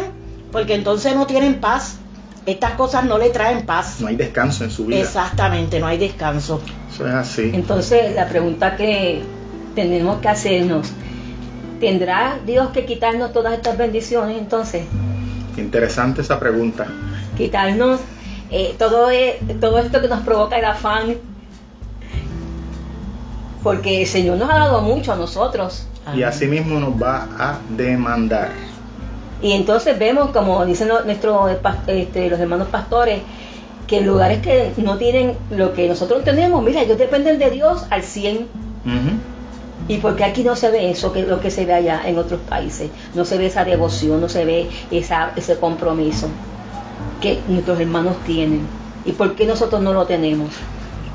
[0.54, 2.00] porque entonces no tienen paz.
[2.48, 3.98] Estas cosas no le traen paz.
[4.00, 5.02] No hay descanso en su vida.
[5.02, 6.62] Exactamente, no hay descanso.
[6.92, 7.52] Eso es así.
[7.54, 9.22] Entonces, la pregunta que
[9.76, 10.88] tenemos que hacernos,
[11.82, 14.86] ¿tendrá Dios que quitarnos todas estas bendiciones entonces?
[15.58, 16.88] Interesante esa pregunta.
[17.38, 18.00] Quitarnos
[18.50, 21.16] eh, todo, e- todo esto que nos provoca el afán.
[23.62, 25.86] Porque el Señor nos ha dado mucho a nosotros.
[26.16, 28.52] Y así mismo nos va a demandar.
[29.42, 31.52] Y entonces vemos, como dicen nuestros
[31.88, 33.22] este, los hermanos pastores,
[33.86, 37.86] que en lugares que no tienen lo que nosotros tenemos, mira, ellos dependen de Dios
[37.90, 38.36] al 100.
[38.36, 38.48] Ujú.
[39.88, 42.42] ¿Y porque aquí no se ve eso que lo que se ve allá en otros
[42.42, 42.90] países?
[43.14, 46.28] No se ve esa devoción, no se ve esa, ese compromiso
[47.22, 48.68] que nuestros hermanos tienen.
[49.06, 50.50] ¿Y por qué nosotros no lo tenemos?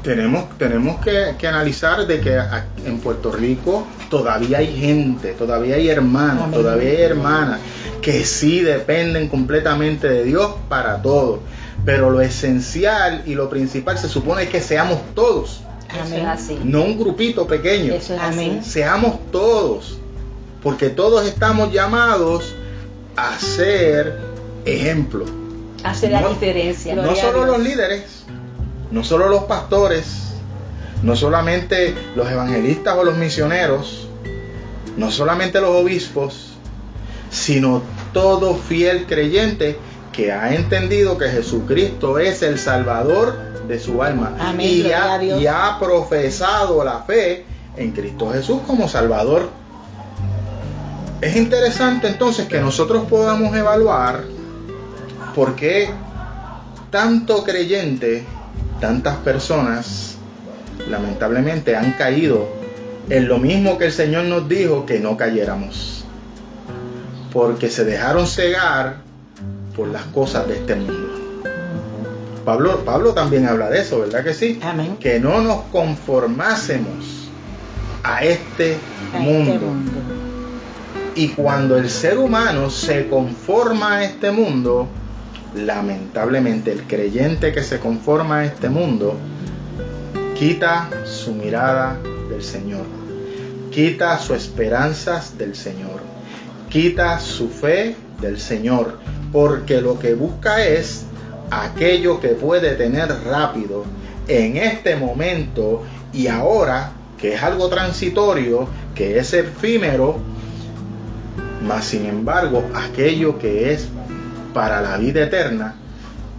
[0.02, 5.76] Tenemos, tenemos que, que analizar de que a- en Puerto Rico todavía hay gente, todavía
[5.76, 6.60] hay hermanos, Amén.
[6.60, 7.60] todavía hay hermanas
[8.00, 11.40] que sí dependen completamente de Dios para todo.
[11.84, 16.26] Pero lo esencial y lo principal se supone que seamos todos, Amén.
[16.28, 17.94] es no un grupito pequeño.
[17.94, 18.58] Eso es Amén.
[18.60, 18.70] así.
[18.70, 19.98] Seamos todos,
[20.64, 22.54] porque todos estamos llamados
[23.16, 24.18] a ser
[24.64, 25.24] ejemplo.
[25.84, 26.94] Hace la No- diferencia.
[26.94, 28.21] No a solo los líderes,
[28.92, 30.35] no solo los pastores,
[31.02, 34.07] no solamente los evangelistas o los misioneros,
[34.96, 36.52] no solamente los obispos,
[37.31, 39.78] sino todo fiel creyente
[40.12, 43.35] que ha entendido que Jesucristo es el Salvador
[43.66, 48.88] de su alma Amén, y, ha, y ha profesado la fe en Cristo Jesús como
[48.88, 49.48] Salvador.
[51.22, 54.24] Es interesante entonces que nosotros podamos evaluar
[55.35, 55.88] por qué
[56.90, 58.26] tanto creyente,
[58.82, 60.16] tantas personas,
[60.90, 62.48] lamentablemente han caído
[63.08, 66.04] en lo mismo que el Señor nos dijo que no cayéramos.
[67.32, 68.96] Porque se dejaron cegar
[69.76, 71.42] por las cosas de este mundo.
[72.44, 74.58] Pablo, Pablo también habla de eso, ¿verdad que sí?
[74.60, 74.96] Amén.
[74.98, 77.28] Que no nos conformásemos
[78.02, 78.76] a este
[79.14, 79.52] A mundo.
[79.52, 79.92] este mundo.
[81.14, 84.88] Y cuando el ser humano se conforma a este mundo,
[85.54, 89.16] lamentablemente el creyente que se conforma a este mundo,
[90.38, 91.98] quita su mirada
[92.30, 92.84] del Señor,
[93.70, 96.00] quita sus esperanzas del Señor,
[96.68, 98.98] quita su fe del Señor,
[99.30, 101.04] porque lo que busca es
[101.50, 103.84] aquello que puede tener rápido
[104.28, 110.18] en este momento y ahora, que es algo transitorio, que es efímero,
[111.66, 113.88] mas sin embargo aquello que es
[114.52, 115.74] para la vida eterna,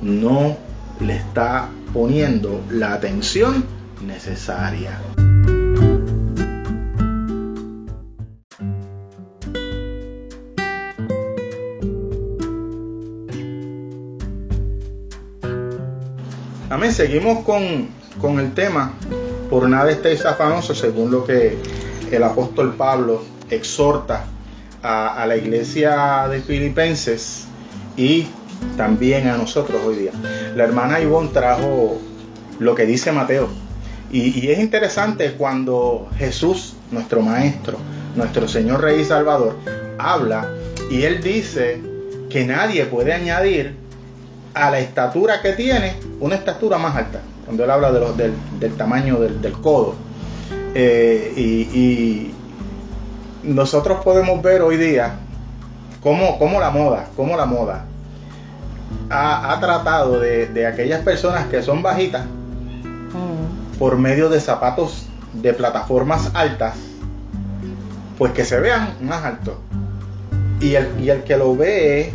[0.01, 0.57] no
[0.99, 3.65] le está poniendo la atención
[4.05, 4.99] necesaria.
[16.69, 18.93] Amén, seguimos con, con el tema.
[19.49, 21.57] Por nada estéis afanosos, según lo que
[22.11, 24.25] el apóstol Pablo exhorta
[24.81, 27.47] a, a la iglesia de Filipenses
[27.97, 28.27] y
[28.77, 30.11] también a nosotros hoy día.
[30.55, 31.99] La hermana Ivonne trajo
[32.59, 33.47] lo que dice Mateo.
[34.11, 37.77] Y, y, es interesante cuando Jesús, nuestro Maestro,
[38.15, 39.57] nuestro Señor Rey y Salvador,
[39.97, 40.47] habla
[40.89, 41.81] y Él dice
[42.29, 43.75] que nadie puede añadir
[44.53, 47.21] a la estatura que tiene una estatura más alta.
[47.45, 49.95] Cuando Él habla de los, del, del, tamaño del, del codo.
[50.75, 52.33] Eh, y, y,
[53.43, 55.19] nosotros podemos ver hoy día
[56.03, 57.85] cómo, cómo la moda, cómo la moda
[59.09, 63.77] ha, ha tratado de, de, aquellas personas que son bajitas mm.
[63.79, 66.75] por medio de zapatos de plataformas altas,
[68.17, 69.55] pues que se vean más altos.
[70.59, 72.13] Y el, y el que lo ve,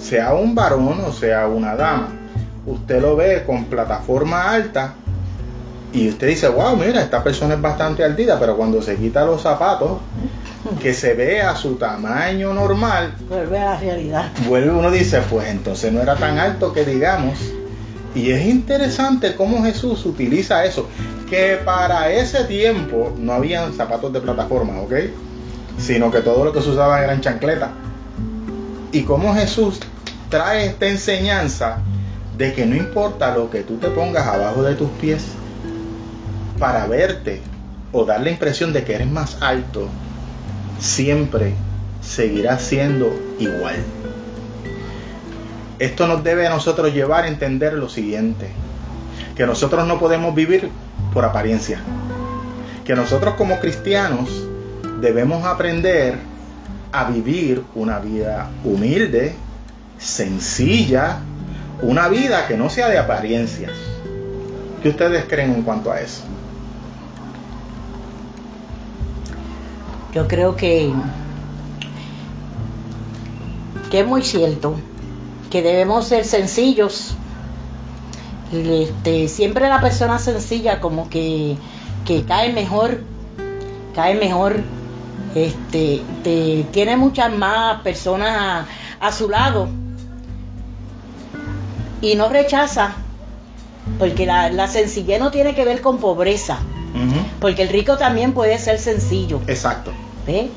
[0.00, 2.08] sea un varón o sea una dama,
[2.66, 4.94] usted lo ve con plataforma alta
[5.92, 9.40] y usted dice, wow, mira, esta persona es bastante altita, pero cuando se quita los
[9.40, 9.98] zapatos,
[10.82, 14.30] que se ve a su tamaño normal, vuelve a la realidad.
[14.46, 17.38] Vuelve uno dice, pues entonces no era tan alto que digamos.
[18.14, 20.88] Y es interesante cómo Jesús utiliza eso,
[21.30, 24.92] que para ese tiempo no habían zapatos de plataforma, ¿ok?
[25.78, 27.70] Sino que todo lo que se usaba eran chancletas.
[28.92, 29.80] Y cómo Jesús
[30.28, 31.78] trae esta enseñanza
[32.36, 35.22] de que no importa lo que tú te pongas abajo de tus pies
[36.58, 37.40] para verte
[37.92, 39.88] o dar la impresión de que eres más alto,
[40.78, 41.54] siempre
[42.02, 43.76] seguirá siendo igual.
[45.78, 48.48] Esto nos debe a nosotros llevar a entender lo siguiente,
[49.36, 50.70] que nosotros no podemos vivir
[51.12, 51.80] por apariencia,
[52.84, 54.28] que nosotros como cristianos
[55.00, 56.18] debemos aprender
[56.90, 59.34] a vivir una vida humilde,
[59.98, 61.18] sencilla,
[61.82, 63.72] una vida que no sea de apariencias.
[64.82, 66.22] ¿Qué ustedes creen en cuanto a eso?
[70.14, 70.92] Yo creo que,
[73.90, 74.76] que es muy cierto
[75.50, 77.14] que debemos ser sencillos.
[78.52, 81.56] Este, siempre la persona sencilla como que,
[82.06, 83.02] que cae mejor,
[83.94, 84.60] cae mejor,
[85.34, 88.66] este, te, tiene muchas más personas
[89.00, 89.68] a, a su lado
[92.00, 92.94] y no rechaza,
[93.98, 96.58] porque la, la, sencillez no tiene que ver con pobreza,
[96.94, 97.22] uh -huh.
[97.40, 99.40] porque el rico también puede ser sencillo.
[99.46, 99.92] Exacto.
[100.26, 100.50] ¿Ve?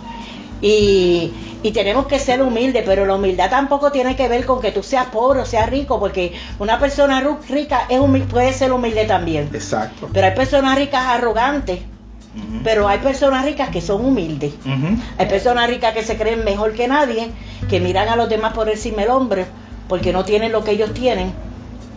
[0.61, 4.71] Y, y, tenemos que ser humildes, pero la humildad tampoco tiene que ver con que
[4.71, 9.05] tú seas pobre o seas rico, porque una persona rica es humilde, puede ser humilde
[9.05, 9.49] también.
[9.53, 10.09] Exacto.
[10.13, 12.61] Pero hay personas ricas arrogantes, uh -huh.
[12.63, 14.53] pero hay personas ricas que son humildes.
[14.65, 14.97] Uh -huh.
[15.17, 17.31] Hay personas ricas que se creen mejor que nadie,
[17.67, 19.47] que miran a los demás por encima del hombre,
[19.87, 21.33] porque no tienen lo que ellos tienen.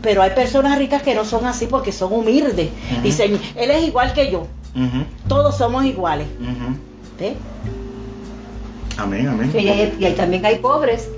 [0.05, 2.69] Pero hay personas ricas que no son así porque son humildes.
[2.69, 3.03] Uh -huh.
[3.03, 4.47] Dicen, él es igual que yo.
[5.29, 6.27] Todos somos iguales.
[7.19, 7.35] ¿Ve?
[8.97, 9.51] Amén, amén.
[9.55, 11.09] Y hay, y hay, también hay pobres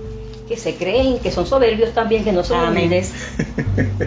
[0.49, 2.85] que se creen, que son soberbios también, que no son Amén.
[2.85, 3.13] humildes.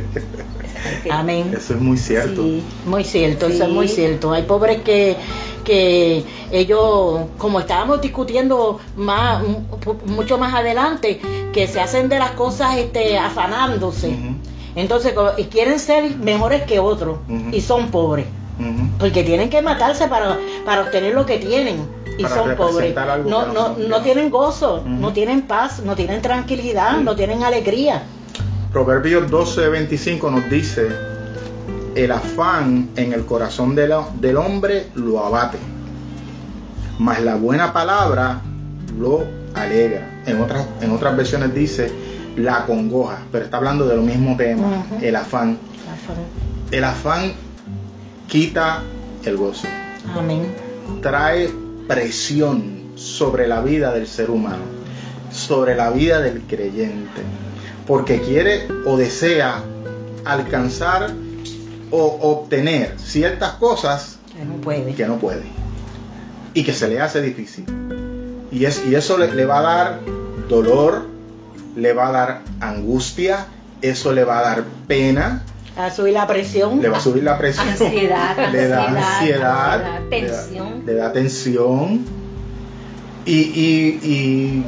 [1.12, 1.54] Amén.
[1.56, 2.42] Eso es muy cierto.
[2.42, 3.54] Sí, muy cierto, sí.
[3.54, 4.32] eso es muy cierto.
[4.32, 5.18] Hay pobres que,
[5.66, 9.44] que ellos, como estábamos discutiendo más,
[10.06, 11.20] mucho más adelante,
[11.52, 14.08] que se hacen de las cosas este, afanándose.
[14.08, 14.36] Uh -huh.
[14.76, 15.14] Entonces,
[15.50, 17.54] quieren ser mejores que otros uh -huh.
[17.54, 18.26] y son pobres.
[18.60, 18.90] Uh -huh.
[19.00, 22.96] Porque tienen que matarse para, para obtener lo que tienen y para son pobres.
[23.26, 28.04] No, no, no, no, tienen gozo, no tienen paz, no tienen tranquilidad, no tienen alegría.
[28.74, 30.90] Proverbios 12:25 nos dice,
[31.96, 35.58] el afán en el corazón de la, del hombre lo abate,
[37.00, 38.42] mas la buena palabra
[39.00, 39.24] lo
[39.56, 40.22] alegra.
[40.26, 41.92] En otras, en otras versiones dice,
[42.40, 45.04] la congoja, pero está hablando del mismo tema, uh -huh.
[45.04, 45.58] el afán.
[45.92, 46.18] afán.
[46.72, 47.34] El afán
[48.28, 48.82] quita
[49.26, 49.68] el gozo.
[50.16, 50.48] Amén.
[51.02, 51.50] Trae
[51.88, 54.64] presión sobre la vida del ser humano,
[55.32, 57.22] sobre la vida del creyente,
[57.88, 59.64] porque quiere o desea
[60.26, 61.12] alcanzar
[61.92, 65.44] o obtener ciertas cosas que no puede, que no puede
[66.54, 67.66] y que se le hace difícil.
[68.52, 70.00] Y, es, y eso le, le va a dar
[70.48, 71.06] dolor,
[71.76, 73.46] le va a dar angustia,
[73.82, 75.44] eso le va a dar pena,
[75.80, 76.82] a subir la presión.
[76.82, 77.70] Le va a subir la presión.
[77.70, 78.36] Ansiedad.
[78.52, 79.80] Le da ansiedad.
[79.80, 80.68] Le da tensión.
[80.86, 82.06] Le da, le da tensión.
[83.26, 84.66] Y, y, y,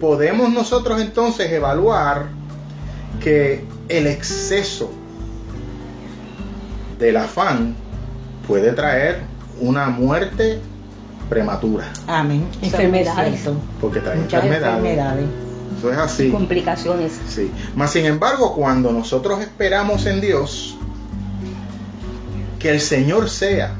[0.00, 2.26] podemos nosotros entonces evaluar
[3.22, 4.90] que el exceso
[6.98, 7.74] del afán
[8.46, 9.20] puede traer
[9.60, 10.60] una muerte
[11.28, 11.92] prematura.
[12.06, 12.46] Amén.
[12.60, 13.48] Enfermedades.
[13.80, 14.78] Porque trae Muchas enfermedades.
[14.78, 15.26] enfermedades.
[15.78, 16.30] Eso es así.
[16.30, 17.12] Complicaciones.
[17.28, 17.50] Sí.
[17.74, 20.76] Mas sin embargo, cuando nosotros esperamos en Dios,
[22.58, 23.74] que el Señor sea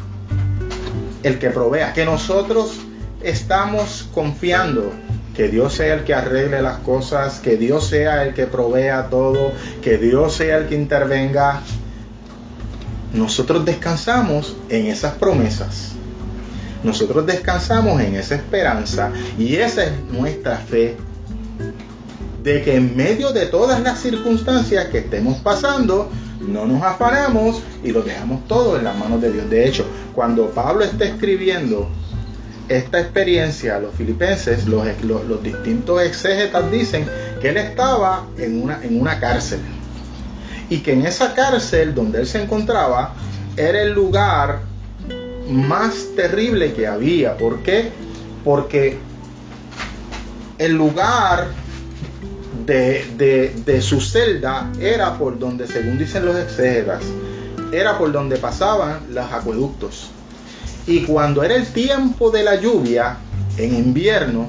[1.23, 2.81] el que provea, que nosotros
[3.23, 4.93] estamos confiando
[5.35, 9.53] que Dios sea el que arregle las cosas, que Dios sea el que provea todo,
[9.81, 11.63] que Dios sea el que intervenga,
[13.15, 15.93] nosotros descansamos en esas promesas.
[16.83, 20.97] Nosotros descansamos en esa esperanza y esa es nuestra fe
[22.43, 27.93] de que en medio de todas las circunstancias que estemos pasando, no nos afanamos y
[27.93, 29.49] lo dejamos todo en las manos de Dios.
[29.49, 31.89] De hecho, cuando Pablo está escribiendo
[32.69, 34.85] esta experiencia a los filipenses, los,
[35.43, 37.07] distintos exégetas dicen
[37.41, 39.61] que él estaba en una, en una cárcel
[40.69, 43.15] y que en esa cárcel donde él se encontraba
[43.57, 44.61] era el lugar
[45.49, 47.37] más terrible que había.
[47.37, 47.91] ¿Por qué?
[48.45, 48.99] Porque
[50.65, 51.49] el lugar
[52.67, 57.03] de, de- de su celda era por donde, según dicen los exégetas,
[57.73, 60.11] era por donde pasaban los acueductos.
[60.87, 63.17] Y cuando era el tiempo de la lluvia,
[63.57, 64.49] en invierno,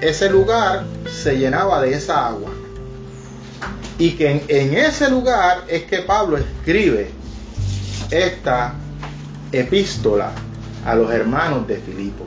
[0.00, 2.50] ese lugar se llenaba de esa agua.
[3.98, 7.10] Y que en, en ese lugar es que Pablo escribe
[8.10, 8.74] esta
[9.52, 10.30] epístola
[10.84, 12.26] a los hermanos de Filipo.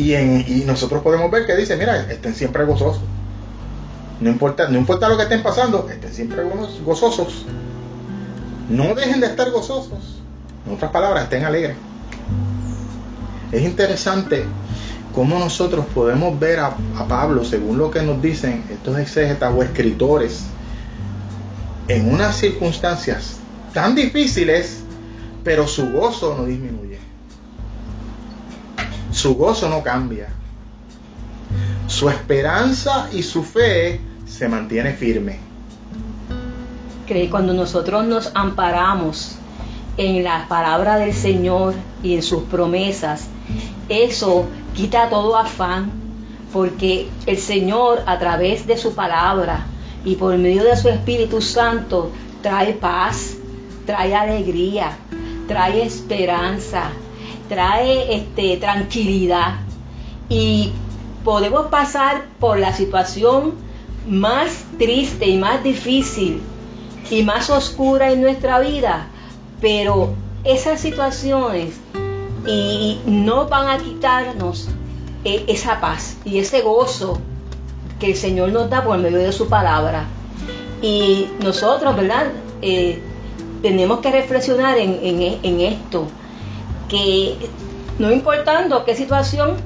[0.00, 3.02] Y, nosotros podemos ver que dice, mira, estén siempre gozosos.
[4.20, 7.44] No importa, no importa lo que estén pasando, estén siempre gozo- gozosos.
[8.68, 10.20] No dejen de estar gozosos.
[10.66, 11.76] En otras palabras, estén alegres.
[13.52, 14.44] Es interesante
[15.14, 19.62] cómo nosotros podemos ver a, a Pablo, según lo que nos dicen estos exégetas o
[19.62, 20.44] escritores,
[21.88, 23.36] en unas circunstancias
[23.74, 24.80] tan difíciles,
[25.42, 26.89] pero su gozo no disminuye.
[29.12, 30.28] Su gozo no cambia.
[31.88, 35.38] Su esperanza y su fe se mantiene firme.
[37.28, 39.36] cuando nosotros nos amparamos
[39.96, 43.26] en la palabra del Señor y en sus promesas,
[43.88, 45.90] eso quita todo afán,
[46.52, 49.66] porque el Señor a través de su palabra
[50.04, 53.34] y por medio de su Espíritu Santo trae paz,
[53.84, 54.96] trae alegría,
[55.48, 56.90] trae esperanza,
[57.50, 59.56] trae este, tranquilidad
[60.28, 60.72] y
[61.24, 63.54] podemos pasar por la situación
[64.08, 66.40] más triste y más difícil
[67.10, 69.08] y más oscura en nuestra vida,
[69.60, 71.80] pero esas situaciones
[72.46, 74.68] y no van a quitarnos
[75.24, 77.18] eh, esa paz y ese gozo
[77.98, 80.06] que el Señor nos da por medio de su palabra.
[80.80, 82.28] Y nosotros, ¿verdad?
[82.62, 83.02] Eh,
[83.60, 86.06] tenemos que reflexionar en, esto,
[86.90, 87.36] que
[87.98, 89.56] no importando qué situación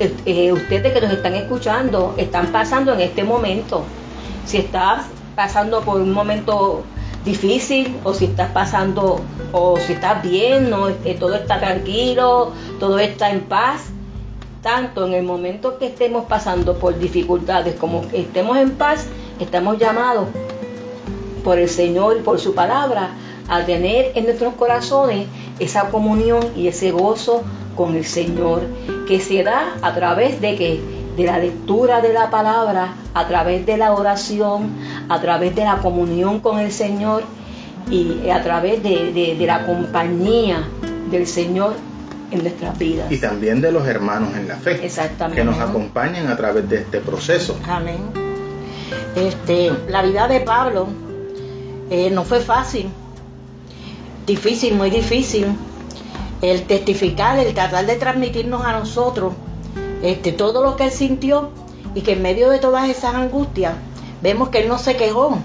[0.00, 3.82] eh, eh, ustedes que nos están escuchando están pasando en este momento,
[4.46, 6.84] si estás pasando por un momento
[7.24, 9.20] difícil o si estás pasando
[9.50, 13.86] o si estás bien, no, Eh, todo está tranquilo, todo está en paz,
[14.62, 19.06] tanto en el momento que estemos pasando por dificultades como que estemos en paz,
[19.40, 20.28] estamos llamados
[21.42, 23.10] por el Señor y por su palabra
[23.48, 25.26] a tener en nuestros corazones
[25.58, 27.42] esa comunión y ese gozo
[27.76, 28.62] con el Señor
[29.06, 30.80] que se da a través de que
[31.16, 34.70] de la lectura de la palabra, a través de la oración,
[35.08, 37.22] a través de la comunión con el Señor
[37.90, 40.68] y a través de, de- de la compañía
[41.10, 41.74] del Señor
[42.30, 43.10] en nuestras vidas.
[43.10, 45.40] Y también de los hermanos en la fe, Exactamente.
[45.40, 47.56] que nos acompañan a través de este proceso.
[47.66, 47.98] Amén.
[49.16, 50.86] Este, la vida de Pablo
[51.90, 52.88] eh, no fue fácil,
[54.28, 55.46] difícil, muy difícil.
[56.40, 59.32] El testificar, el tratar de transmitirnos a nosotros
[60.02, 61.50] este, todo lo que él sintió
[61.96, 63.74] y que en medio de todas esas angustias
[64.22, 65.38] vemos que él no se quejó,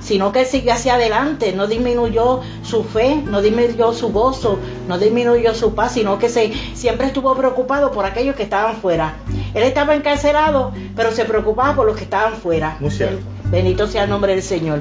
[0.00, 4.58] sino que él siguió hacia adelante, no disminuyó su fe, no disminuyó su gozo,
[4.88, 9.14] no disminuyó su paz, sino que se, siempre estuvo preocupado por aquellos que estaban fuera.
[9.54, 12.76] Él estaba encarcelado, pero se preocupaba por los que estaban fuera.
[12.80, 13.24] Muy cierto.
[13.44, 14.80] Bendito sea el nombre del Señor.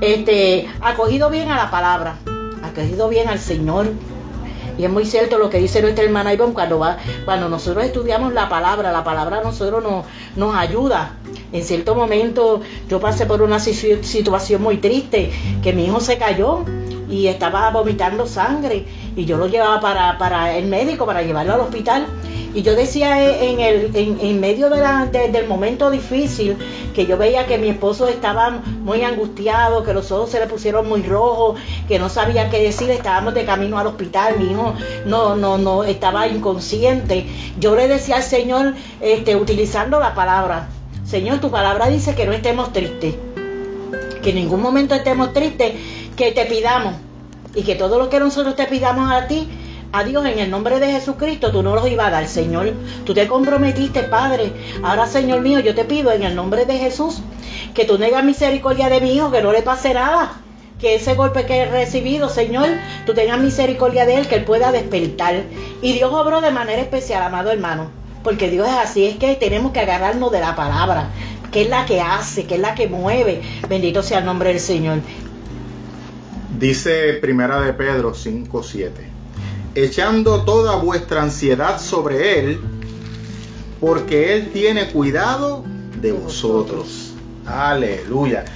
[0.00, 2.16] Este, acogido bien a la palabra,
[2.62, 3.92] acogido bien al Señor.
[4.78, 8.34] Y es muy cierto lo que dice nuestra hermana Ivonne cuando va, cuando nosotros estudiamos
[8.34, 10.04] la palabra, la palabra a nosotros nos,
[10.36, 11.12] nos ayuda.
[11.52, 15.30] En cierto momento yo pasé por una situ- situación muy triste,
[15.62, 16.64] que mi hijo se cayó
[17.08, 18.84] y estaba vomitando sangre
[19.16, 22.06] y yo lo llevaba para, para el médico, para llevarlo al hospital
[22.54, 26.56] Y yo decía en, el, en, medio de la, del momento difícil,
[26.94, 30.88] que yo veía que mi esposo estaba muy angustiado, que los ojos se le pusieron
[30.88, 31.58] muy rojos,
[31.88, 34.74] que no sabía qué decir, estábamos de camino al hospital, mi hijo
[35.06, 37.26] no, no, no, estaba inconsciente.
[37.58, 40.68] Yo le decía al Señor, este, utilizando la palabra,
[41.04, 43.14] Señor, tu palabra dice que no estemos tristes,
[44.22, 45.74] que en ningún momento estemos tristes,
[46.16, 47.05] que te pidamos
[47.56, 49.48] y que todo lo que nosotros te pidamos a ti,
[49.92, 52.74] a Dios en el nombre de Jesucristo, tú no los ibas a dar, Señor.
[53.04, 54.52] Tú te comprometiste, Padre.
[54.82, 57.22] Ahora, Señor mío, yo te pido en el nombre de Jesús
[57.74, 60.42] que tú negas misericordia de mi hijo, que no le pase nada.
[60.78, 62.68] Que ese golpe que he recibido, Señor,
[63.06, 65.44] tú tengas misericordia de él, que él pueda despertar.
[65.80, 67.90] Y Dios obró de manera especial, amado hermano.
[68.22, 71.08] Porque Dios es así, es que tenemos que agarrarnos de la palabra,
[71.50, 73.40] que es la que hace, que es la que mueve.
[73.68, 74.98] Bendito sea el nombre del Señor.
[76.58, 79.16] Dice Primera de Pedro 5:7
[79.76, 82.60] echando toda vuestra ansiedad sobre Él,
[83.78, 85.64] porque Él tiene cuidado
[86.00, 87.12] de vosotros.
[87.44, 88.46] Aleluya.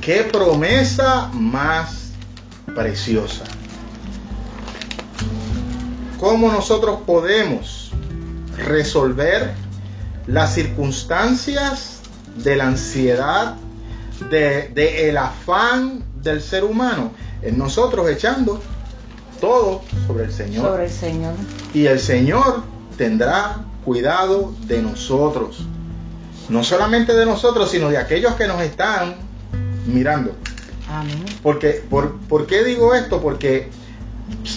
[0.00, 2.12] Qué promesa más
[2.74, 3.44] preciosa.
[6.20, 7.90] ¿Cómo nosotros podemos
[8.56, 9.54] resolver
[10.28, 12.02] las circunstancias
[12.36, 13.56] de la ansiedad,
[14.30, 17.10] de, de el afán del ser humano?
[17.42, 18.60] En nosotros echando
[19.40, 20.64] todo sobre el Señor.
[20.64, 21.34] Sobre el Señor.
[21.74, 22.62] Y el Señor
[22.96, 25.66] tendrá cuidado de nosotros.
[26.48, 29.16] No solamente de nosotros, sino de aquellos que nos están
[29.86, 30.36] mirando.
[30.88, 31.24] Amén.
[31.42, 33.20] Porque, por, qué digo esto?
[33.20, 33.70] Porque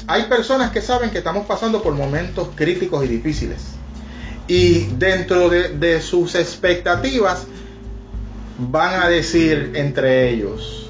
[0.07, 3.63] hay personas que saben que estamos pasando por momentos críticos y difíciles.
[4.47, 7.47] Y dentro de, de sus expectativas
[8.57, 10.84] van a decir entre ellos,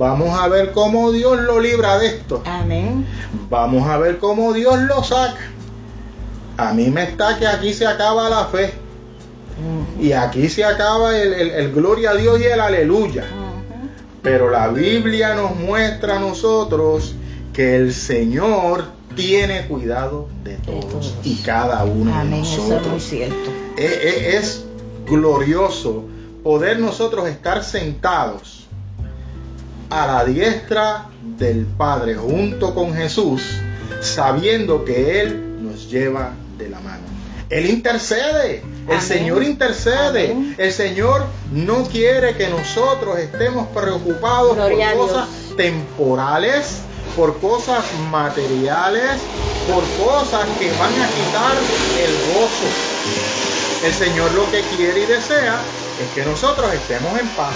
[0.00, 2.42] Vamos a ver cómo Dios lo libra de esto.
[2.46, 3.04] Amén.
[3.50, 5.50] Vamos a ver cómo Dios lo saca.
[6.56, 8.72] A mí me está que aquí se acaba la fe.
[10.00, 13.26] Y aquí se acaba el, gloria a Dios y el aleluya.
[14.22, 17.14] Pero la Biblia nos muestra a nosotros
[17.52, 18.84] que el Señor
[19.14, 22.86] tiene cuidado de todos, y cada uno de nosotros.
[22.86, 23.50] Eso es cierto.
[23.76, 24.64] es
[25.06, 26.04] glorioso
[26.42, 28.59] poder nosotros estar sentados
[29.90, 33.42] a la diestra del Padre junto con Jesús,
[34.00, 37.02] sabiendo que Él nos lleva de la mano.
[37.50, 45.28] Él intercede, el Señor intercede, el Señor no quiere que nosotros estemos preocupados por cosas
[45.56, 46.82] temporales,
[47.16, 49.18] por cosas materiales,
[49.66, 51.56] por cosas que van a quitar
[51.98, 52.68] el gozo.
[53.84, 55.58] El Señor lo que quiere y desea
[56.00, 57.54] es que nosotros estemos en paz.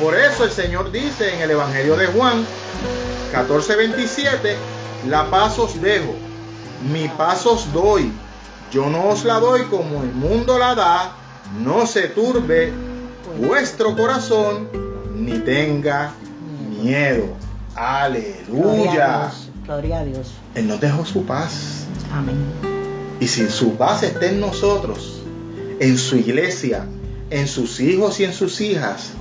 [0.00, 2.44] Por eso el Señor dice en el Evangelio de Juan
[3.32, 4.54] 14:27,
[5.08, 6.14] la paz os dejo,
[6.92, 8.12] mi paz os doy,
[8.70, 11.12] yo no os la doy como el mundo la da,
[11.64, 12.72] no se turbe
[13.38, 14.68] vuestro corazón
[15.14, 16.12] ni tenga
[16.82, 17.28] miedo.
[17.74, 19.32] Aleluya.
[19.64, 20.32] Gloria a Dios.
[20.54, 21.86] Él nos dejó su paz.
[22.12, 22.36] Amén.
[23.18, 25.22] Y si su paz está en nosotros,
[25.80, 26.86] en su iglesia,
[27.30, 29.12] en sus hijos y en sus hijas,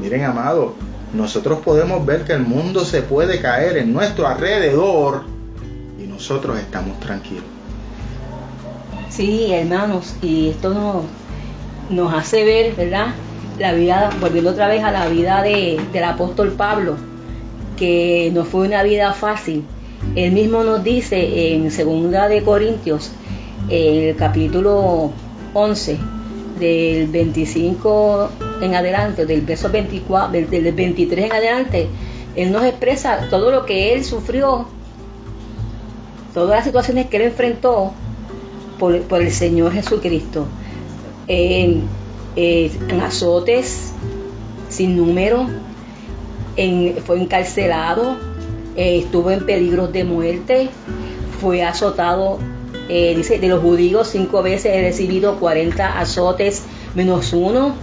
[0.00, 0.74] Miren, amado,
[1.12, 5.24] nosotros podemos ver que el mundo se puede caer en nuestro alrededor
[6.02, 7.44] y nosotros estamos tranquilos.
[9.10, 11.04] Sí, hermanos, y esto nos,
[11.90, 13.08] nos hace ver, ¿verdad?
[13.58, 16.96] La vida, volviendo otra vez a la vida de, del apóstol Pablo,
[17.76, 19.64] que no fue una vida fácil.
[20.14, 23.10] Él mismo nos dice en Segunda de Corintios,
[23.68, 25.10] el capítulo
[25.52, 25.98] 11,
[26.58, 28.30] del 25
[28.60, 31.88] en adelante, del verso 24, del, 23 en adelante,
[32.36, 34.66] Él nos expresa todo lo que Él sufrió,
[36.34, 37.92] todas las situaciones que Él enfrentó
[38.78, 40.46] por, el Señor Jesucristo.
[41.26, 41.84] En,
[43.02, 43.92] azotes
[44.68, 45.46] sin número,
[47.04, 48.16] fue encarcelado,
[48.76, 50.70] eh, estuvo en peligro de muerte,
[51.40, 52.38] fue azotado
[52.92, 56.64] eh, dice, de los judíos cinco veces he recibido 40 azotes
[56.96, 57.76] menos uno.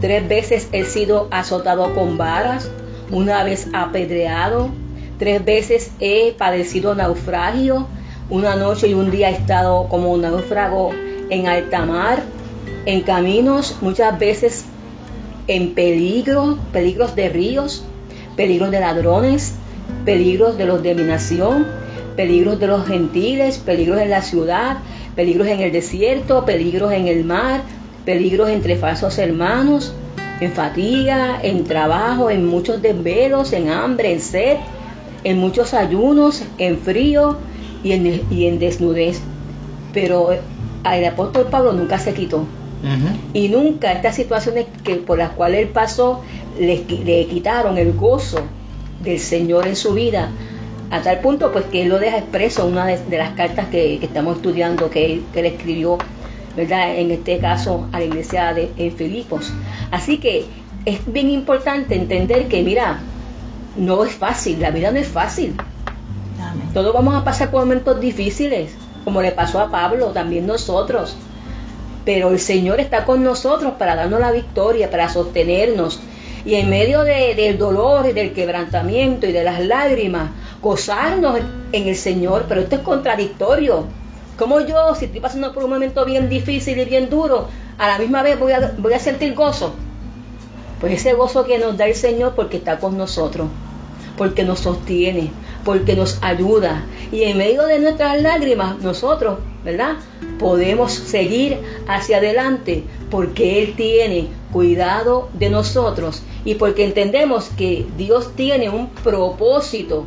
[0.00, 2.70] Tres veces he sido azotado con varas,
[3.10, 4.70] una vez apedreado,
[5.18, 7.86] tres veces he padecido naufragio,
[8.30, 10.90] una noche y un día he estado como un náufrago
[11.28, 12.22] en alta mar,
[12.86, 14.64] en caminos, muchas veces
[15.48, 17.84] en peligro, peligros de ríos,
[18.36, 19.54] peligros de ladrones,
[20.06, 21.66] peligros de los de mi nación,
[22.16, 24.78] peligros de los gentiles, peligros en la ciudad,
[25.14, 27.62] peligros en el desierto, peligros en el mar,
[28.04, 29.94] peligros entre falsos hermanos,
[30.40, 34.56] en fatiga, en trabajo, en muchos desvelos, en hambre, en sed,
[35.24, 37.36] en muchos ayunos, en frío
[37.82, 39.20] y en, y en desnudez.
[39.92, 42.46] Pero el apóstol Pablo nunca se quitó.
[43.34, 46.22] Y nunca estas situaciones que por las cuales él pasó
[46.58, 48.40] le, le, quitaron el gozo
[49.02, 50.30] del Señor en su vida.
[50.90, 53.96] A tal punto pues que él lo deja expreso en una de, las cartas que,
[54.02, 55.98] estamos estudiando que él, que él, escribió,
[56.56, 56.96] ¿verdad?
[56.96, 59.52] En este caso a la iglesia de Filipos.
[59.90, 60.46] Así que
[60.84, 63.00] es bien importante entender que, mira,
[63.76, 65.56] no es fácil, la vida no es fácil.
[66.72, 68.72] Todos vamos a pasar por momentos difíciles,
[69.04, 71.16] como le pasó a Pablo, también nosotros.
[72.04, 76.00] Pero el Señor está con nosotros para darnos la victoria, para sostenernos.
[76.44, 80.30] Y en medio del dolor y del quebrantamiento y de las lágrimas,
[80.62, 81.38] gozarnos
[81.72, 82.46] en el Señor.
[82.48, 83.84] Pero esto es contradictorio.
[84.40, 87.98] Como yo, si estoy pasando por un momento bien difícil y bien duro, a la
[87.98, 89.74] misma vez voy a, sentir gozo.
[90.80, 93.48] Pues ese gozo que nos da el Señor porque está con nosotros,
[94.16, 95.30] porque nos sostiene,
[95.62, 96.86] porque nos ayuda.
[97.12, 99.96] Y en medio de nuestras lágrimas, nosotros, ¿verdad?
[100.38, 108.34] Podemos seguir hacia adelante porque Él tiene cuidado de nosotros y porque entendemos que Dios
[108.36, 110.06] tiene un propósito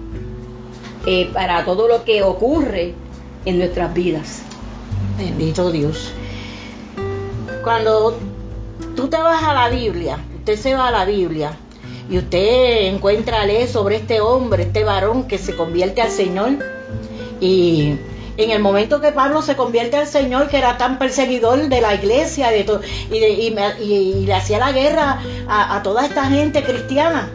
[1.05, 2.95] eh, para todo lo que ocurre
[3.45, 4.41] en nuestras vidas.
[5.17, 6.11] Bendito Dios.
[7.63, 8.17] Cuando
[8.95, 11.57] tú te vas a la Biblia, usted se va a la Biblia
[12.09, 16.59] y usted encuentra leer sobre este hombre, este varón que se convierte al Señor
[17.39, 17.97] y
[18.37, 21.93] en el momento que Pablo se convierte al Señor, que era tan perseguidor de la
[21.93, 22.65] iglesia de
[23.11, 27.29] y, le hacía la guerra a, toda esta gente cristiana,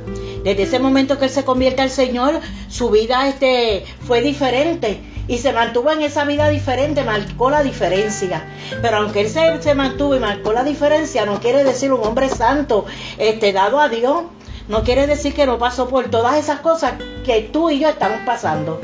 [0.44, 5.38] desde ese momento que él se convierte al Señor, su vida este, fue diferente y
[5.38, 8.44] se mantuvo en esa vida diferente, marcó la diferencia.
[8.82, 12.86] Pero aunque él se, mantuvo y marcó la diferencia, no quiere decir un hombre santo,
[13.18, 14.22] este, dado a Dios,
[14.68, 18.20] no quiere decir que no pasó por todas esas cosas que tú y yo estamos
[18.24, 18.80] pasando.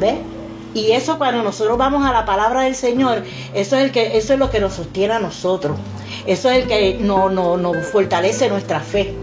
[0.00, 0.16] ¿Ves?
[0.74, 3.22] Y eso cuando nosotros vamos a la palabra del Señor,
[3.54, 5.78] eso es, el que, eso es lo que nos sostiene a nosotros.
[6.26, 9.14] Eso es el que nos no, no fortalece nuestra fe.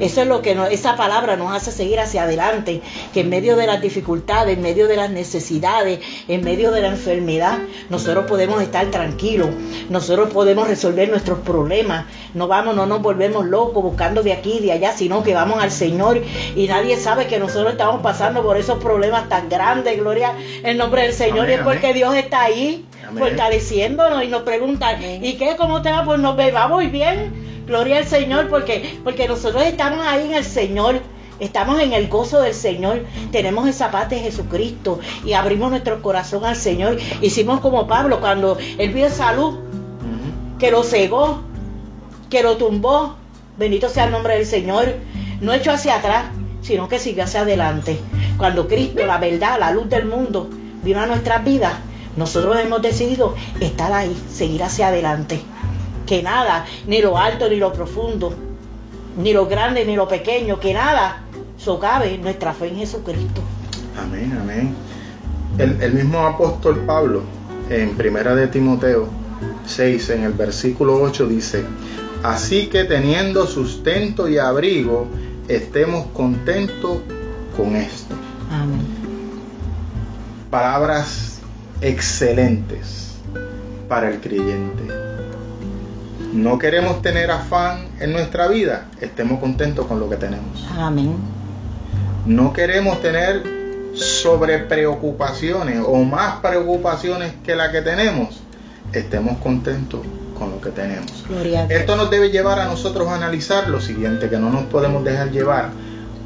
[0.00, 2.80] Eso es lo que esa palabra nos hace seguir hacia adelante,
[3.12, 6.88] que en medio de las dificultades, en medio de las necesidades, en medio de la
[6.88, 7.58] enfermedad,
[7.90, 9.48] nosotros podemos estar tranquilos,
[9.90, 14.62] nosotros podemos resolver nuestros problemas, no vamos, no nos volvemos locos buscando de aquí y
[14.62, 16.22] de allá, sino que vamos al Señor.
[16.56, 20.32] Y nadie sabe que nosotros estamos pasando por esos problemas tan grandes, gloria
[20.62, 22.84] en nombre del Señor, y es porque Dios está ahí
[23.16, 25.56] fortaleciéndonos y nos pregunta, ¿y qué?
[25.56, 26.04] ¿Cómo te va?
[26.04, 30.44] Pues nos va muy bien Gloria al Señor porque, porque nosotros estamos ahí en el
[30.44, 31.00] Señor.
[31.40, 36.44] Estamos en el gozo del Señor, tenemos esa paz de Jesucristo y abrimos nuestro corazón
[36.44, 36.96] al Señor.
[37.22, 39.58] Hicimos como Pablo cuando él vio salud,
[40.60, 41.40] que lo cegó,
[42.30, 43.16] que lo tumbó.
[43.58, 44.94] Bendito sea el nombre del Señor.
[45.40, 46.26] No echó hacia atrás,
[46.62, 47.98] sino que siguió hacia adelante.
[48.38, 50.48] Cuando Cristo, la verdad, la luz del mundo,
[50.84, 51.74] vino a nuestras vidas,
[52.16, 55.40] nosotros hemos decidido estar ahí, seguir hacia adelante
[56.06, 58.34] que nada, ni lo alto ni lo profundo,
[59.16, 61.22] ni lo grande ni lo pequeño, que nada
[61.56, 63.40] socave nuestra fe en Jesucristo.
[63.98, 64.74] Amén, amén.
[65.58, 67.22] El, mismo apóstol Pablo,
[67.70, 69.08] en Primera de Timoteo
[69.66, 71.64] 6, en el versículo 8, dice,
[72.22, 75.06] así que teniendo sustento y abrigo,
[75.46, 76.98] estemos contentos
[77.56, 78.16] con esto.
[78.50, 78.84] Amén.
[80.50, 81.38] Palabras
[81.80, 83.14] excelentes
[83.88, 85.03] para el creyente
[86.34, 90.66] no queremos tener afán en nuestra vida, estemos contentos con lo que tenemos.
[90.76, 91.14] Amén.
[92.26, 93.44] No queremos tener
[93.94, 98.40] sobre preocupaciones o más preocupaciones que la que tenemos,
[98.92, 100.00] estemos contentos
[100.36, 101.24] con lo que tenemos.
[101.68, 105.30] Esto nos debe llevar a nosotros a analizar lo siguiente, que no nos podemos dejar
[105.30, 105.70] llevar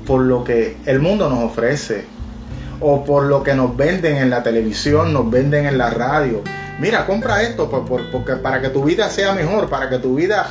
[0.06, 2.06] por lo que el mundo nos ofrece
[2.80, 6.42] o por lo que nos venden en la televisión, nos venden en la radio,
[6.78, 10.50] mira, compra esto porque para que tu vida sea mejor, para que tu vida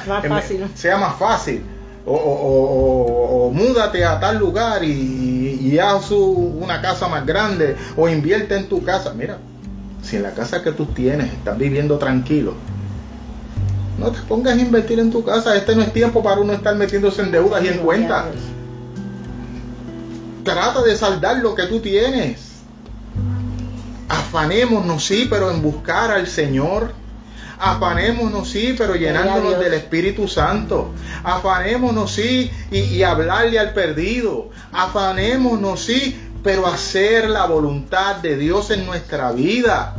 [0.76, 1.64] sea más fácil.
[2.10, 8.84] O, múdate a tal lugar y, haz una casa más grande o invierte en tu
[8.84, 9.14] casa.
[9.14, 9.38] Mira,
[10.02, 12.54] si en la casa que tú tienes estás viviendo tranquilo,
[14.00, 15.56] no te pongas a invertir en tu casa.
[15.56, 18.26] Este no es tiempo para uno estar metiéndose en deudas y en cuentas.
[20.44, 22.47] Trata de saldar lo que tú tienes
[24.10, 26.94] Afanémonos, sí, pero en buscar al Señor.
[27.60, 30.92] Afanémonos, sí, pero llenándonos del Espíritu Santo.
[31.24, 34.50] Afanémonos, sí, y, hablarle al perdido.
[34.72, 39.96] Afanémonos, sí, pero hacer la voluntad de Dios en nuestra vida.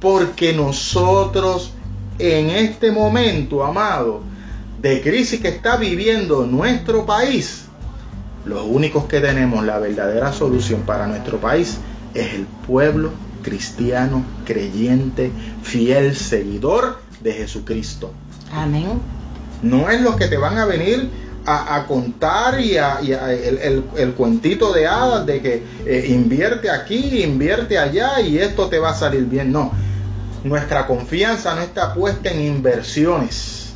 [0.00, 1.72] Porque nosotros
[2.18, 4.20] en este momento, amado,
[4.80, 7.64] de crisis que está viviendo nuestro país,
[8.44, 11.78] los únicos que tenemos la verdadera solución para nuestro país
[12.14, 13.10] es el pueblo
[13.42, 15.30] cristiano, creyente,
[15.62, 18.12] fiel, seguidor de Jesucristo.
[18.52, 19.00] Amén.
[19.62, 21.08] No es lo que te van a venir
[21.44, 28.20] a, contar y, a, el, cuentito de hadas de que eh, invierte aquí, invierte allá
[28.20, 29.50] y esto te va a salir bien.
[29.50, 29.72] No,
[30.44, 33.72] nuestra confianza no está puesta en inversiones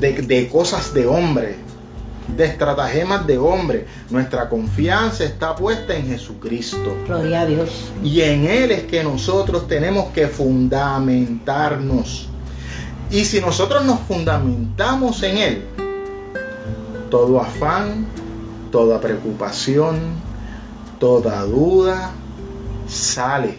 [0.00, 1.56] de, de cosas de hombre,
[2.36, 3.86] de estratagemas de hombre.
[4.10, 6.96] Nuestra confianza está puesta en Jesucristo.
[7.06, 7.70] Gloria a Dios.
[8.02, 12.28] Y en Él es que nosotros tenemos que fundamentarnos.
[13.10, 15.64] Y si nosotros nos fundamentamos en Él,
[17.10, 18.06] todo afán,
[18.70, 19.98] toda preocupación,
[20.98, 22.10] toda duda
[22.86, 23.56] sale.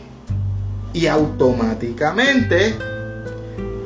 [0.94, 2.76] Y automáticamente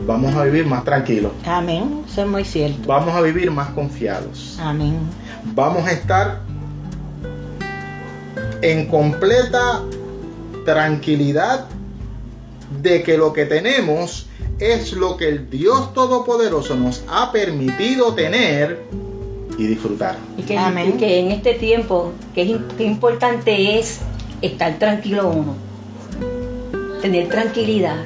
[0.05, 1.31] vamos a vivir más tranquilos.
[1.45, 2.87] Amén, eso es muy cierto.
[2.87, 4.57] Vamos a vivir más confiados.
[4.59, 4.99] Amén.
[5.53, 6.41] Vamos a estar
[8.61, 9.81] en completa
[10.65, 11.65] tranquilidad
[12.81, 14.27] de que lo que tenemos
[14.59, 18.83] es lo que el Dios Todopoderoso nos ha permitido tener
[19.57, 20.15] y disfrutar.
[20.37, 20.55] Y que,
[21.19, 23.99] en este tiempo, que, es, importante es
[24.41, 25.55] estar tranquilo uno,
[27.01, 27.97] tener tranquilidad.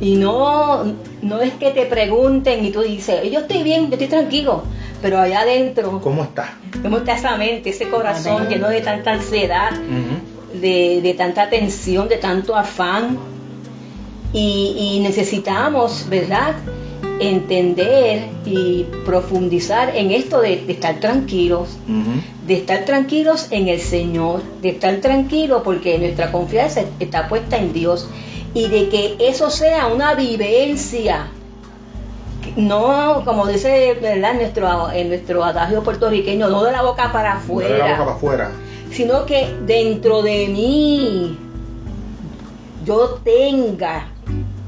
[0.00, 0.84] Y no,
[1.22, 4.62] no es que te pregunten y tú dices, yo estoy bien, yo estoy tranquilo,
[5.00, 6.00] pero allá adentro...
[6.02, 6.58] ¿Cómo está?
[6.82, 9.70] ¿Cómo está esa mente, ese corazón lleno de tanta ansiedad,
[10.52, 13.18] de, de, tanta tensión, de tanto afán?
[14.32, 16.56] Y, y necesitamos, ¿verdad?
[17.18, 21.78] entender y profundizar en esto de, estar tranquilos,
[22.46, 27.72] de estar tranquilos en el Señor, de estar tranquilos porque nuestra confianza está puesta en
[27.72, 28.08] Dios
[28.56, 31.26] y de que eso sea una vivencia,
[32.56, 34.30] no como dice ¿verdad?
[34.30, 38.50] En, nuestro, en nuestro adagio puertorriqueño, no de la boca para afuera, afuera,
[38.90, 41.38] sino que dentro de mí
[42.86, 44.08] yo tenga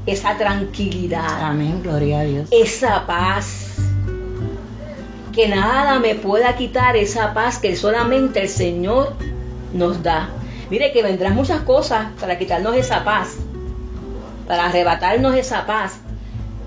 [0.05, 1.41] esa tranquilidad.
[1.41, 2.47] Amén, gloria a Dios.
[2.51, 3.77] Esa paz.
[5.33, 9.13] Que nada me pueda quitar esa paz que solamente el Señor
[9.73, 10.29] nos da.
[10.69, 13.37] Mire que vendrán muchas cosas para quitarnos esa paz,
[14.49, 15.99] para arrebatarnos esa paz.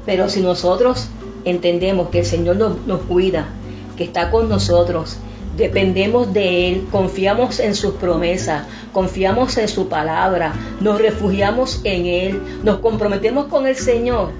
[0.07, 1.09] Pero si nosotros
[1.45, 3.49] entendemos que el Señor nos, cuida,
[3.97, 5.17] que está con nosotros,
[5.57, 12.43] dependemos de Él, confiamos en sus promesas, confiamos en su palabra, nos refugiamos en Él,
[12.63, 14.31] nos comprometemos con el Señor,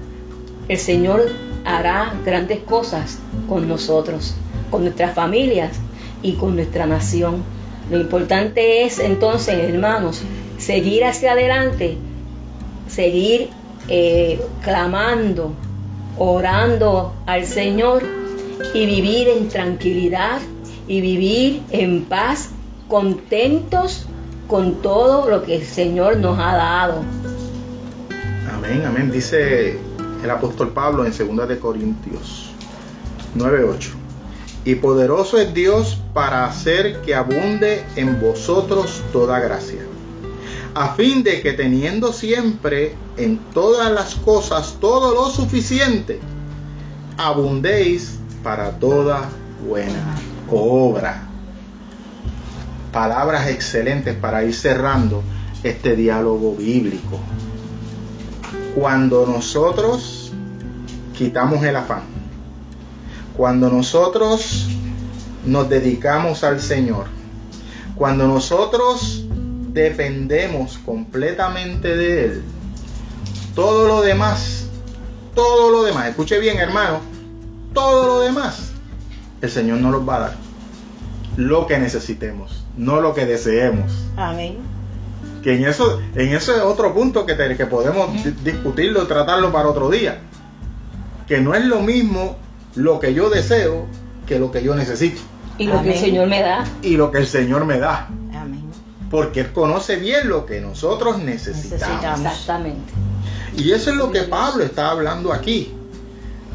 [0.69, 1.29] el Señor
[1.65, 3.19] hará grandes cosas
[3.49, 4.35] con nosotros,
[4.71, 5.81] con nuestras familias
[6.21, 7.43] y con nuestra nación.
[7.91, 10.21] Lo importante es entonces, hermanos,
[10.57, 11.97] seguir hacia adelante,
[12.93, 13.49] seguir
[13.87, 15.53] eh, clamando,
[16.17, 18.03] orando al Señor
[18.73, 20.39] y vivir en tranquilidad
[20.87, 22.49] y vivir en paz,
[22.87, 24.05] contentos
[24.47, 27.01] con todo lo que el Señor nos ha dado.
[28.53, 29.11] Amén, amén.
[29.11, 29.79] Dice
[30.23, 32.51] el apóstol Pablo en 2 de Corintios
[33.35, 33.89] 9:8.
[34.65, 39.81] Y poderoso es Dios para hacer que abunde en vosotros toda gracia,
[40.75, 46.19] a fin de que teniendo siempre en todas las cosas todo lo suficiente,
[47.17, 49.29] abundéis para toda
[49.67, 50.15] buena
[50.49, 51.27] obra.
[52.91, 55.23] Palabras excelentes para ir cerrando
[55.63, 57.19] este diálogo bíblico.
[58.75, 60.31] Cuando nosotros
[61.15, 62.03] quitamos el afán,
[63.37, 64.67] cuando nosotros
[65.45, 67.05] nos dedicamos al Señor,
[67.95, 69.25] cuando nosotros
[69.73, 72.43] dependemos completamente de Él,
[73.55, 74.67] todo lo demás,
[75.35, 76.99] todo lo demás, escuche bien hermano,
[77.73, 78.71] todo lo demás,
[79.41, 80.43] el Señor nos los va a dar
[81.37, 83.91] lo que necesitemos, no lo que deseemos.
[84.17, 84.57] Amén.
[85.41, 88.09] Que en eso, en ese otro punto que, que podemos
[88.43, 90.19] discutirlo, tratarlo para otro día.
[91.27, 92.37] Que no es lo mismo
[92.75, 93.87] lo que yo deseo
[94.25, 95.21] que lo que yo necesito.
[95.57, 96.63] Y lo que el Señor me da.
[96.81, 98.09] Y lo que el Señor me da.
[99.13, 101.71] Porque Él conoce bien lo que nosotros necesitamos.
[101.71, 102.19] necesitamos.
[102.19, 102.93] Exactamente.
[103.55, 105.71] Y eso es lo que Pablo está hablando aquí.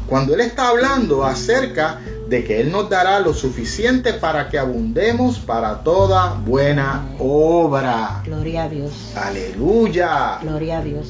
[0.07, 5.39] Cuando Él está hablando acerca de que Él nos dará lo suficiente para que abundemos
[5.39, 8.23] para toda buena obra.
[8.25, 8.91] Gloria a Dios.
[9.15, 10.39] Aleluya.
[10.41, 11.07] Gloria a Dios.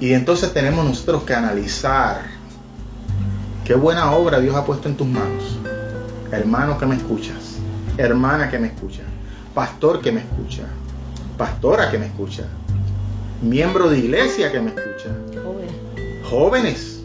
[0.00, 2.22] Y entonces tenemos nosotros que analizar
[3.64, 5.56] qué buena obra Dios ha puesto en tus manos.
[6.32, 7.58] Hermano que me escuchas,
[7.96, 9.02] hermana que me escucha,
[9.54, 10.64] pastor que me escucha,
[11.36, 12.44] pastora que me escucha,
[13.42, 15.10] miembro de iglesia que me escucha,
[16.28, 17.00] jóvenes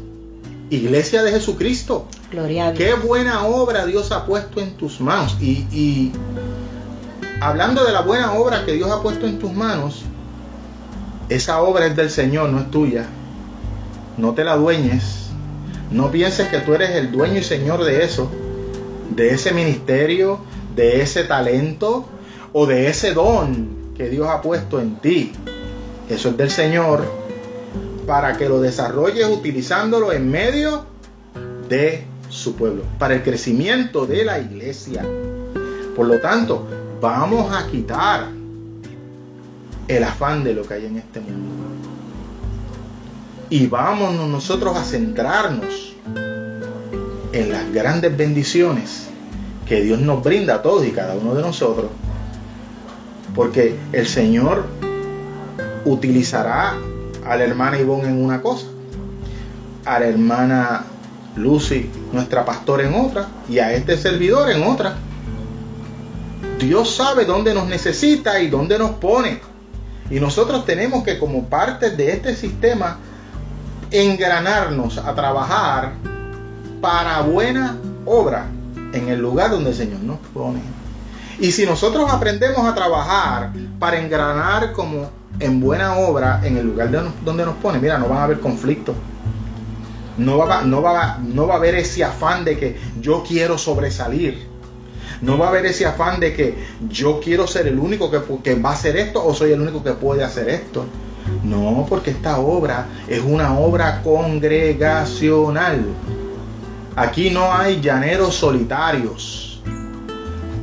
[0.70, 2.08] Iglesia de Jesucristo.
[2.32, 2.84] Gloria a Dios.
[2.84, 5.38] Qué buena obra Dios ha puesto en tus manos.
[5.39, 6.12] Y,
[7.39, 10.02] hablando de la buena obra que Dios ha puesto en tus manos,
[11.30, 13.06] esa obra es del Señor, no es tuya.
[14.18, 15.28] No te la dueñes.
[15.91, 18.28] No pienses que tú eres el dueño y señor de eso,
[19.12, 20.39] de ese ministerio,
[20.76, 22.08] de ese talento
[22.58, 25.34] o de ese don que Dios ha puesto en ti.
[26.10, 27.03] Eso es del Señor
[28.08, 30.86] para que lo desarrolles utilizándolo en medio
[31.68, 35.06] de su pueblo, para el crecimiento de la iglesia.
[35.97, 36.66] Por lo tanto,
[37.01, 38.30] vamos a quitar
[39.89, 41.51] el afán de lo que hay en este mundo.
[43.49, 45.93] Y vámonos nosotros a centrarnos
[47.34, 49.08] en las grandes bendiciones
[49.68, 51.89] que Dios nos brinda a todos y cada uno de nosotros.
[53.36, 54.65] Porque el Señor
[55.86, 56.75] utilizará
[57.25, 58.67] a la hermana Ivonne en una cosa,
[59.83, 60.86] a la hermana
[61.36, 64.95] Lucy, nuestra pastora, en otra, y a este servidor en otra.
[66.59, 69.41] Dios sabe dónde nos necesita y dónde nos pone.
[70.09, 72.99] Y nosotros tenemos que, como parte de este sistema,
[73.91, 75.93] engranarnos a trabajar
[76.79, 78.47] para buena obra
[78.93, 80.61] en el lugar donde el Señor nos pone.
[81.39, 85.09] Y si nosotros aprendemos a trabajar para engranar como
[85.39, 86.89] en buena obra en el lugar
[87.23, 88.95] donde nos pone, mira, no van a haber conflictos.
[90.17, 94.47] No va, no, va, no va a haber ese afán de que yo quiero sobresalir.
[95.21, 96.55] No va a haber ese afán de que
[96.89, 99.83] yo quiero ser el único que, que va a hacer esto o soy el único
[99.83, 100.86] que puede hacer esto.
[101.43, 105.86] No, porque esta obra es una obra congregacional.
[106.95, 109.45] Aquí no hay llaneros solitarios.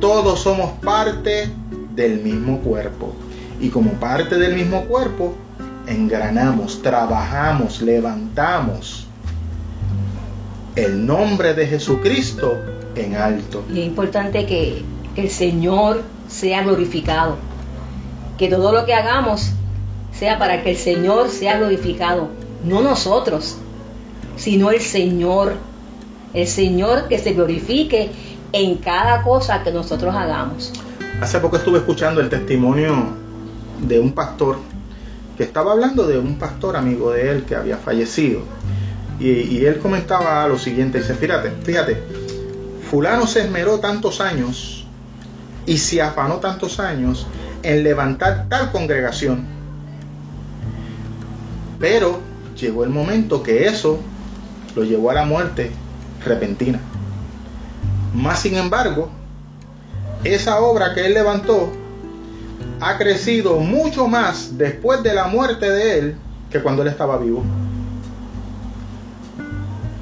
[0.03, 1.49] Todos somos parte
[1.95, 3.13] del mismo cuerpo.
[3.61, 5.33] Y como parte del mismo cuerpo,
[5.87, 9.07] engranamos, trabajamos, levantamos
[10.75, 12.59] el nombre de Jesucristo
[12.95, 13.63] en alto.
[13.73, 14.83] Y es importante que
[15.15, 17.37] el Señor sea glorificado.
[18.37, 19.51] Que todo lo que hagamos
[20.11, 22.27] sea para que el Señor sea glorificado.
[22.65, 23.55] No nosotros,
[24.35, 25.53] sino el Señor.
[26.33, 28.11] El Señor que se glorifique
[28.53, 30.71] en cada cosa que nosotros hagamos.
[31.19, 32.93] Hace poco estuve escuchando el testimonio
[33.81, 34.57] de un pastor
[35.35, 38.41] que estaba hablando de un pastor amigo de él que había fallecido.
[39.19, 41.97] Y, él comentaba lo siguiente, dice, fíjate, fíjate,
[42.89, 44.85] fulano se esmeró tantos años
[45.65, 47.25] y se afanó tantos años
[47.63, 49.45] en levantar tal congregación.
[51.79, 52.19] Pero
[52.59, 53.97] llegó el momento que eso
[54.75, 55.71] lo llevó a la muerte
[56.25, 56.79] repentina.
[58.13, 59.09] Más sin embargo,
[60.23, 61.71] esa obra que él levantó
[62.79, 66.15] ha crecido mucho más después de la muerte de él
[66.51, 67.43] que cuando él estaba vivo.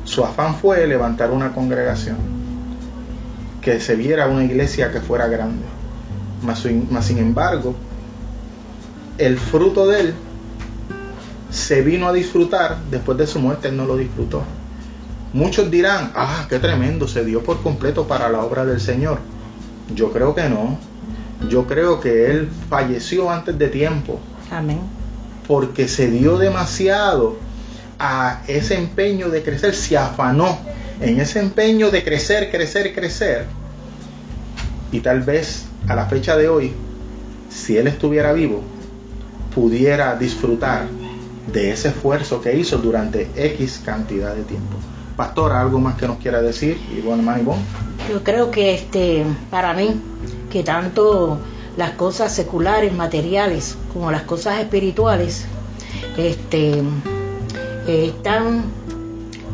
[0.03, 2.17] Su afán fue levantar una congregación,
[3.61, 5.63] que se viera una iglesia que fuera grande.
[6.43, 7.75] Mas, sin embargo,
[9.17, 10.13] el fruto de él
[11.49, 14.43] se vino a disfrutar después de su muerte, él no lo disfrutó.
[15.33, 19.19] Muchos dirán, ah, qué tremendo, se dio por completo para la obra del Señor.
[19.95, 20.77] Yo creo que no.
[21.49, 24.19] Yo creo que él falleció antes de tiempo.
[24.51, 24.81] Amén.
[25.47, 27.37] Porque se dio demasiado
[27.97, 30.59] a ese empeño de crecer, se afanó
[30.99, 33.45] en ese empeño de crecer, crecer, crecer.
[34.91, 36.73] Y tal vez a la fecha de hoy,
[37.49, 38.61] si él estuviera vivo,
[39.55, 40.87] pudiera disfrutar
[41.51, 44.77] de ese esfuerzo que hizo durante X cantidad de tiempo.
[45.21, 46.81] Pastor, ¿algo más que nos quiera decir?
[46.97, 47.39] Y bueno, más
[48.09, 50.01] Yo creo que este, para mí,
[50.49, 51.37] que tanto
[51.77, 55.45] las cosas seculares, materiales, como las cosas espirituales,
[56.17, 56.81] este,
[57.85, 58.63] están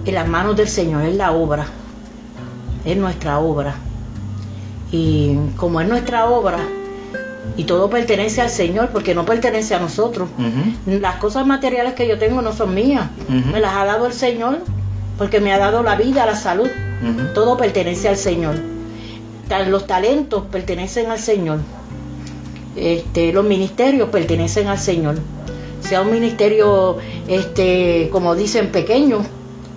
[0.05, 1.65] en las manos del Señor, es la obra,
[2.85, 3.75] es nuestra obra.
[4.89, 6.59] Y como es nuestra obra,
[7.57, 10.29] y todo pertenece al Señor, porque no pertenece a nosotros.
[10.85, 14.59] Las cosas materiales que yo tengo no son mías, me las ha dado el Señor,
[15.17, 16.69] porque me ha dado la vida, la salud.
[17.33, 18.55] Todo pertenece al Señor.
[19.67, 21.59] Los talentos pertenecen al Señor.
[22.75, 25.15] Este, los ministerios pertenecen al Señor
[25.87, 26.97] sea un ministerio,
[27.27, 29.21] este, como dicen, pequeño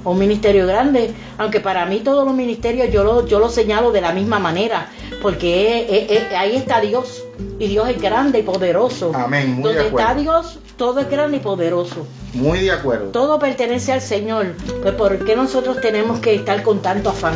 [0.04, 4.00] un ministerio grande, aunque para mí todos los ministerios yo lo, yo lo señalo de
[4.00, 4.88] la misma manera,
[5.22, 7.24] porque ahí está Dios,
[7.58, 9.12] y Dios es grande y poderoso.
[9.14, 10.08] Amén, muy Donde de acuerdo.
[10.08, 12.06] está Dios, todo es grande y poderoso.
[12.32, 13.06] Muy de acuerdo.
[13.10, 14.54] Todo pertenece al Señor.
[14.82, 17.34] Pues ¿por qué nosotros tenemos que estar con tanto afán?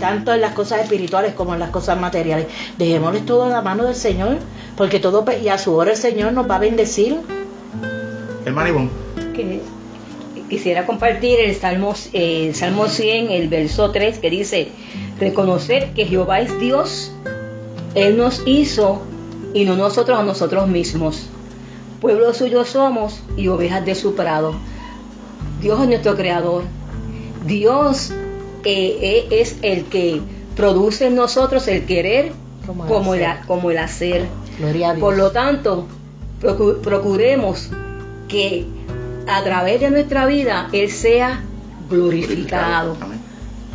[0.00, 2.46] Tanto en las cosas espirituales como en las cosas materiales.
[2.78, 4.38] Dejémosles todo en la mano del Señor,
[4.76, 7.20] porque todo, y a su hora el Señor nos va a bendecir.
[8.44, 8.90] Hermano Ivonne.
[9.34, 9.60] que
[10.52, 14.68] quisiera compartir el Salmo, eh, el Salmo 100, el verso 3, que dice,
[15.18, 17.10] reconocer que Jehová es Dios,
[17.94, 19.00] Él nos hizo
[19.54, 21.26] y no nosotros a nosotros mismos.
[22.02, 24.54] pueblo suyo somos y ovejas de su prado.
[25.62, 26.64] Dios es nuestro creador.
[27.46, 28.10] Dios
[28.64, 30.20] eh, eh, es el que
[30.54, 32.32] produce en nosotros el querer
[32.66, 33.20] Como el como hacer.
[33.46, 34.26] como el.
[35.00, 35.86] Por lo tanto,
[36.42, 37.70] procu- procuremos
[38.28, 38.66] que
[39.26, 41.42] a través de nuestra vida Él sea
[41.88, 42.96] glorificado,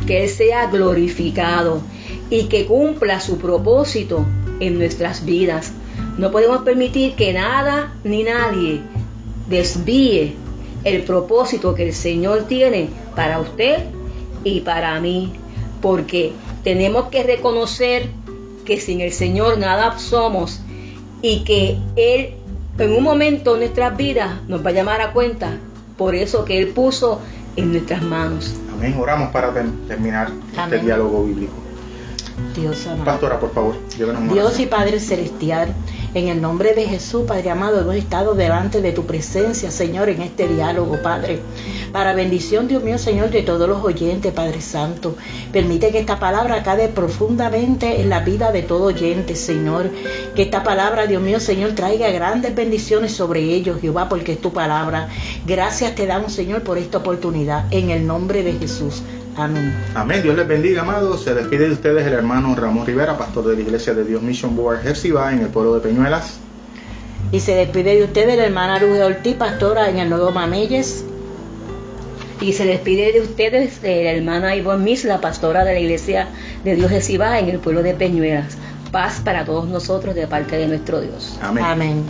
[0.06, 1.80] que Él sea glorificado
[2.30, 4.26] y que cumpla su propósito
[4.60, 5.72] en nuestras vidas.
[6.18, 8.80] No podemos permitir que nada ni nadie
[9.48, 10.34] desvíe
[10.84, 13.84] el propósito que el Señor tiene para usted
[14.44, 15.32] y para mí,
[15.80, 16.32] porque
[16.62, 18.08] tenemos que reconocer
[18.64, 20.60] que sin el Señor nada somos
[21.22, 22.34] y que Él
[22.78, 25.52] en un momento nuestras vidas nos va a llamar a cuenta
[25.96, 27.20] por eso que Él puso
[27.56, 28.54] en nuestras manos.
[28.72, 28.94] Amén.
[28.98, 31.52] Oramos para ter- terminar este diálogo bíblico.
[32.58, 33.04] Dios amado.
[33.04, 35.74] Pastora, por favor, llévenos Dios y Padre Celestial,
[36.14, 40.22] en el nombre de Jesús, Padre amado, hemos estado delante de tu presencia, Señor, en
[40.22, 41.40] este diálogo, Padre.
[41.92, 45.16] Para bendición, Dios mío, Señor, de todos los oyentes, Padre Santo.
[45.52, 49.90] Permite que esta palabra cae profundamente en la vida de todo oyente, Señor.
[50.34, 54.52] Que esta palabra, Dios mío, Señor, traiga grandes bendiciones sobre ellos, Jehová, porque es tu
[54.52, 55.08] palabra.
[55.46, 57.66] Gracias te damos, Señor, por esta oportunidad.
[57.70, 59.02] En el nombre de Jesús.
[59.38, 59.72] Amén.
[59.94, 60.22] Amén.
[60.22, 61.22] Dios les bendiga, amados.
[61.22, 64.56] Se despide de ustedes el hermano Ramón Rivera, pastor de la Iglesia de Dios Mission
[64.56, 66.40] Board Jersiba en el pueblo de Peñuelas.
[67.30, 71.04] Y se despide de ustedes la hermana Luz de Ortiz, pastora en el Nuevo Mameyes.
[72.40, 76.28] Y se despide de ustedes de la hermana Ivonne Miss, la pastora de la iglesia
[76.64, 78.56] de Dios de en el pueblo de Peñuelas.
[78.90, 81.38] Paz para todos nosotros de parte de nuestro Dios.
[81.42, 81.64] Amén.
[81.64, 82.04] Amén.